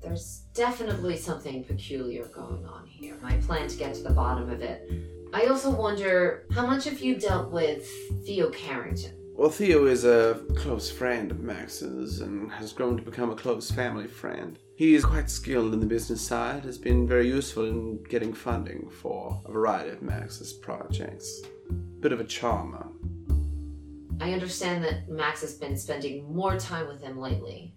There's 0.03 0.43
definitely 0.53 1.17
something 1.17 1.65
peculiar 1.65 2.25
going 2.27 2.67
on 2.67 2.87
here. 2.87 3.17
I 3.25 3.37
plan 3.37 3.69
to 3.69 3.77
get 3.77 3.95
to 3.95 4.03
the 4.03 4.11
bottom 4.11 4.51
of 4.51 4.61
it. 4.61 4.91
I 5.33 5.47
also 5.47 5.71
wonder 5.71 6.47
how 6.53 6.67
much 6.67 6.85
have 6.85 7.01
you 7.01 7.17
dealt 7.17 7.51
with 7.51 7.89
Theo 8.27 8.51
Carrington? 8.51 9.17
Well, 9.37 9.51
Theo 9.51 9.87
is 9.87 10.05
a 10.05 10.43
close 10.57 10.91
friend 10.91 11.31
of 11.31 11.41
Max's 11.41 12.21
and 12.21 12.53
has 12.53 12.73
grown 12.73 12.97
to 12.97 13.03
become 13.03 13.31
a 13.31 13.37
close 13.37 13.69
family 13.71 14.07
friend. 14.07 14.59
He 14.77 14.95
is 14.95 15.05
quite 15.05 15.29
skilled 15.31 15.73
in 15.73 15.81
the 15.81 15.87
business 15.87 16.21
side, 16.21 16.65
has 16.65 16.79
been 16.79 17.07
very 17.09 17.27
useful 17.27 17.65
in 17.65 18.03
getting 18.05 18.33
funding 18.33 18.89
for 18.91 19.41
a 19.45 19.51
variety 19.51 19.91
of 19.91 20.03
Max's 20.03 20.53
projects. 20.53 21.43
Bit 22.01 22.13
of 22.13 22.21
a 22.21 22.25
charmer. 22.25 22.87
I 24.25 24.33
understand 24.33 24.83
that 24.85 25.07
Max 25.07 25.43
has 25.43 25.53
been 25.53 25.77
spending 25.77 26.35
more 26.35 26.57
time 26.57 26.89
with 26.89 27.03
him 27.03 27.21
lately. 27.21 27.75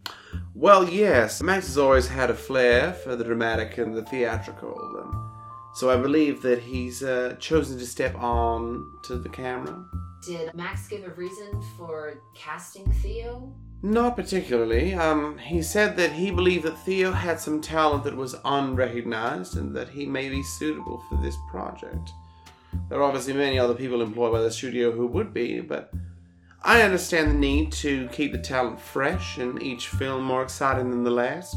Well, 0.56 0.88
yes, 0.88 1.44
Max 1.44 1.68
has 1.68 1.78
always 1.78 2.08
had 2.08 2.30
a 2.30 2.34
flair 2.34 2.94
for 2.94 3.18
the 3.18 3.24
dramatic 3.26 3.78
and 3.80 3.94
the 3.94 4.04
theatrical, 4.04 4.80
and 5.04 5.76
so 5.76 5.90
I 5.90 5.98
believe 5.98 6.42
that 6.44 6.60
he's 6.60 7.04
uh, 7.04 7.36
chosen 7.38 7.78
to 7.80 7.86
step 7.86 8.16
on 8.16 8.82
to 9.04 9.18
the 9.18 9.28
camera. 9.28 9.84
Did 10.26 10.54
Max 10.54 10.88
give 10.88 11.04
a 11.04 11.10
reason 11.10 11.62
for 11.78 12.22
casting 12.34 12.90
Theo? 12.94 13.54
Not 13.84 14.16
particularly. 14.16 14.94
Um, 14.94 15.38
he 15.38 15.62
said 15.62 15.98
that 15.98 16.14
he 16.14 16.32
believed 16.32 16.64
that 16.64 16.80
Theo 16.86 17.12
had 17.12 17.42
some 17.42 17.60
talent 17.60 18.06
that 18.06 18.16
was 18.16 18.38
unrecognized 18.46 19.58
and 19.58 19.76
that 19.76 19.90
he 19.90 20.06
may 20.06 20.30
be 20.30 20.44
suitable 20.44 21.04
for 21.10 21.22
this 21.22 21.36
project. 21.52 22.10
There 22.88 23.00
are 23.00 23.04
obviously 23.04 23.34
many 23.34 23.60
other 23.60 23.74
people 23.74 24.02
employed 24.02 24.32
by 24.32 24.42
the 24.42 24.52
studio 24.52 24.94
who 24.94 25.08
would 25.08 25.34
be, 25.34 25.60
but 25.60 25.92
I 26.68 26.82
understand 26.82 27.32
the 27.32 27.36
need 27.36 27.72
to 27.74 28.10
keep 28.10 28.34
the 28.34 28.38
talent 28.38 28.78
fresh 28.82 29.38
and 29.38 29.64
each 29.64 29.88
film 29.88 30.26
more 30.26 30.44
exciting 30.44 30.92
than 30.92 31.02
the 31.06 31.10
last. 31.10 31.56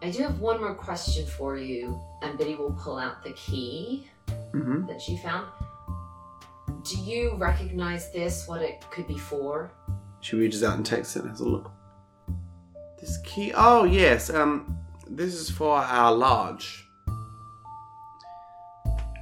I 0.00 0.10
do 0.10 0.22
have 0.22 0.38
one 0.38 0.60
more 0.60 0.74
question 0.74 1.26
for 1.26 1.56
you, 1.56 2.00
and 2.22 2.38
Biddy 2.38 2.54
will 2.54 2.72
pull 2.72 2.96
out 2.96 3.22
the 3.24 3.32
key 3.32 4.08
Mm-hmm. 4.52 4.86
that 4.86 5.00
she 5.00 5.16
found. 5.16 5.46
Do 6.84 6.96
you 6.98 7.34
recognize 7.36 8.12
this, 8.12 8.46
what 8.46 8.62
it 8.62 8.84
could 8.90 9.08
be 9.08 9.18
for? 9.18 9.72
She 10.20 10.36
reaches 10.36 10.62
out 10.62 10.76
and 10.76 10.86
takes 10.86 11.16
it 11.16 11.22
and 11.22 11.30
has 11.30 11.40
a 11.40 11.48
look. 11.48 11.70
This 13.00 13.16
key. 13.24 13.52
Oh 13.56 13.84
yes. 13.84 14.30
Um, 14.30 14.78
this 15.08 15.34
is 15.34 15.50
for 15.50 15.78
our 15.78 16.12
lodge. 16.12 16.86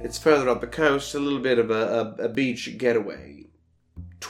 It's 0.01 0.17
further 0.19 0.49
up 0.49 0.61
the 0.61 0.67
coast, 0.67 1.15
a 1.15 1.19
little 1.19 1.39
bit 1.39 1.57
of 1.57 1.71
a, 1.71 2.15
a, 2.19 2.25
a 2.25 2.29
beach 2.29 2.77
getaway. 2.77 3.40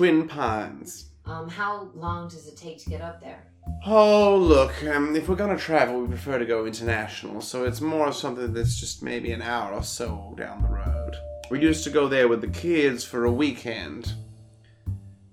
Twin 0.02 0.28
Pines. 0.28 1.12
Um, 1.28 1.48
how 1.48 1.92
long 1.94 2.28
does 2.28 2.48
it 2.48 2.58
take 2.58 2.80
to 2.80 2.90
get 2.90 3.02
up 3.02 3.22
there? 3.22 3.44
Oh, 3.86 4.36
look, 4.36 4.84
um, 4.86 5.16
if 5.16 5.30
we're 5.30 5.36
gonna 5.36 5.56
travel, 5.56 6.02
we 6.02 6.08
prefer 6.08 6.40
to 6.40 6.46
go 6.48 6.66
international, 6.66 7.40
so 7.40 7.66
it's 7.66 7.82
more 7.82 8.08
of 8.08 8.16
something 8.16 8.52
that's 8.52 8.80
just 8.80 9.04
maybe 9.04 9.32
an 9.32 9.44
hour 9.44 9.74
or 9.74 9.84
so 9.84 10.34
down 10.40 10.64
the 10.64 10.70
road. 10.70 11.18
We 11.52 11.62
used 11.62 11.84
to 11.84 11.92
go 11.92 12.08
there 12.08 12.28
with 12.28 12.42
the 12.42 12.48
kids 12.48 13.04
for 13.04 13.26
a 13.26 13.32
weekend. 13.32 14.12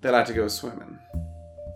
They 0.03 0.11
like 0.11 0.27
to 0.27 0.35
go 0.35 0.49
swimming. 0.49 0.99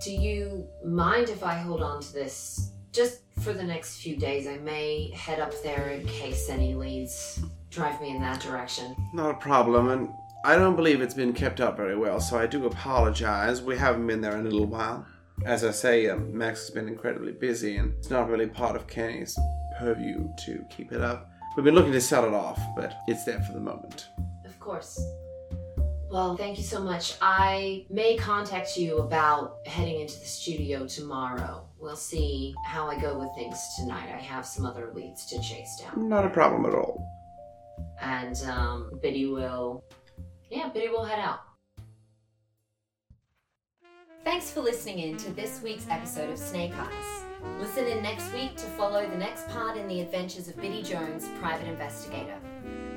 Do 0.05 0.13
you 0.13 0.69
mind 0.85 1.31
if 1.31 1.43
I 1.43 1.55
hold 1.55 1.83
on 1.83 2.03
to 2.03 2.13
this 2.13 2.73
just 2.93 3.23
for 3.41 3.55
the 3.55 3.65
next 3.65 4.03
few 4.03 4.17
days? 4.17 4.47
I 4.47 4.59
may 4.59 5.11
head 5.13 5.41
up 5.41 5.55
there 5.63 5.89
in 5.89 6.07
case 6.07 6.51
any 6.51 6.75
leads 6.75 7.43
drive 7.71 7.99
me 8.03 8.11
in 8.11 8.21
that 8.21 8.41
direction. 8.41 8.95
Not 9.15 9.31
a 9.31 9.39
problem, 9.39 9.89
and 9.89 10.11
I 10.45 10.57
don't 10.57 10.75
believe 10.75 11.01
it's 11.01 11.15
been 11.15 11.33
kept 11.33 11.61
up 11.61 11.77
very 11.77 11.97
well, 11.97 12.19
so 12.19 12.37
I 12.37 12.49
do 12.49 12.67
apologize. 12.67 13.63
We 13.63 13.77
haven't 13.77 14.09
been 14.09 14.21
there 14.21 14.37
in 14.37 14.41
a 14.41 14.51
little 14.51 14.67
while. 14.67 15.07
As 15.47 15.63
I 15.63 15.71
say, 15.71 16.09
um, 16.09 16.37
Max 16.37 16.63
has 16.63 16.71
been 16.71 16.89
incredibly 16.89 17.31
busy, 17.31 17.77
and 17.77 17.95
it's 17.97 18.11
not 18.11 18.29
really 18.29 18.49
part 18.49 18.75
of 18.75 18.89
Kenny's 18.89 19.39
purview 19.79 20.29
to 20.45 20.65
keep 20.69 20.91
it 20.91 21.01
up. 21.01 21.31
We've 21.57 21.65
been 21.65 21.77
looking 21.77 21.93
to 21.93 22.01
sell 22.01 22.25
it 22.25 22.35
off, 22.35 22.61
but 22.75 22.93
it's 23.07 23.25
there 23.25 23.41
for 23.41 23.53
the 23.53 23.61
moment. 23.61 24.09
Of 24.45 24.59
course. 24.59 25.01
Well, 26.11 26.37
thank 26.37 26.59
you 26.59 26.65
so 26.65 26.83
much. 26.83 27.15
I 27.23 27.87
may 27.89 28.17
contact 28.17 28.77
you 28.77 28.99
about 28.99 29.59
heading 29.67 30.01
into 30.01 30.19
the 30.19 30.27
studio 30.27 30.89
tomorrow. 30.89 31.69
We'll 31.79 31.95
see 31.95 32.53
how 32.67 32.89
I 32.89 33.01
go 33.01 33.17
with 33.17 33.31
things 33.37 33.59
tonight. 33.79 34.13
I 34.13 34.19
have 34.19 34.45
some 34.45 34.67
other 34.67 34.91
leads 34.93 35.25
to 35.27 35.41
chase 35.41 35.81
down. 35.81 36.09
Not 36.09 36.27
a 36.27 36.31
problem 36.31 36.67
at 36.67 36.75
all. 36.75 37.07
And 38.01 38.37
um, 38.43 38.91
Biddy 39.01 39.27
will. 39.27 39.85
Yeah, 40.53 40.69
Biddy 40.69 40.91
will 40.91 41.05
head 41.05 41.19
out. 41.19 41.41
Thanks 44.23 44.51
for 44.51 44.61
listening 44.61 44.99
in 44.99 45.17
to 45.17 45.33
this 45.33 45.63
week's 45.63 45.87
episode 45.89 46.29
of 46.29 46.39
Snake 46.39 46.75
Eyes. 46.77 47.25
Listen 47.59 47.87
in 47.87 48.03
next 48.03 48.31
week 48.35 48.55
to 48.57 48.67
follow 48.77 49.09
the 49.09 49.17
next 49.17 49.49
part 49.49 49.79
in 49.79 49.89
the 49.89 50.03
adventures 50.03 50.49
of 50.49 50.61
Biddy 50.61 50.83
Jones, 50.83 51.27
private 51.41 51.67
investigator. 51.67 52.37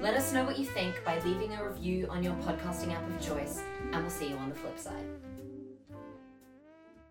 Let 0.01 0.15
us 0.15 0.33
know 0.33 0.43
what 0.43 0.59
you 0.59 0.65
think 0.65 1.01
by 1.05 1.17
leaving 1.19 1.53
a 1.53 1.65
review 1.65 2.07
on 2.09 2.21
your 2.21 2.33
podcasting 2.43 2.93
app 2.93 3.09
of 3.09 3.25
choice, 3.25 3.61
and 3.93 4.01
we'll 4.01 4.09
see 4.09 4.27
you 4.27 4.35
on 4.35 4.49
the 4.49 4.55
flip 4.55 4.77
side. 4.77 5.05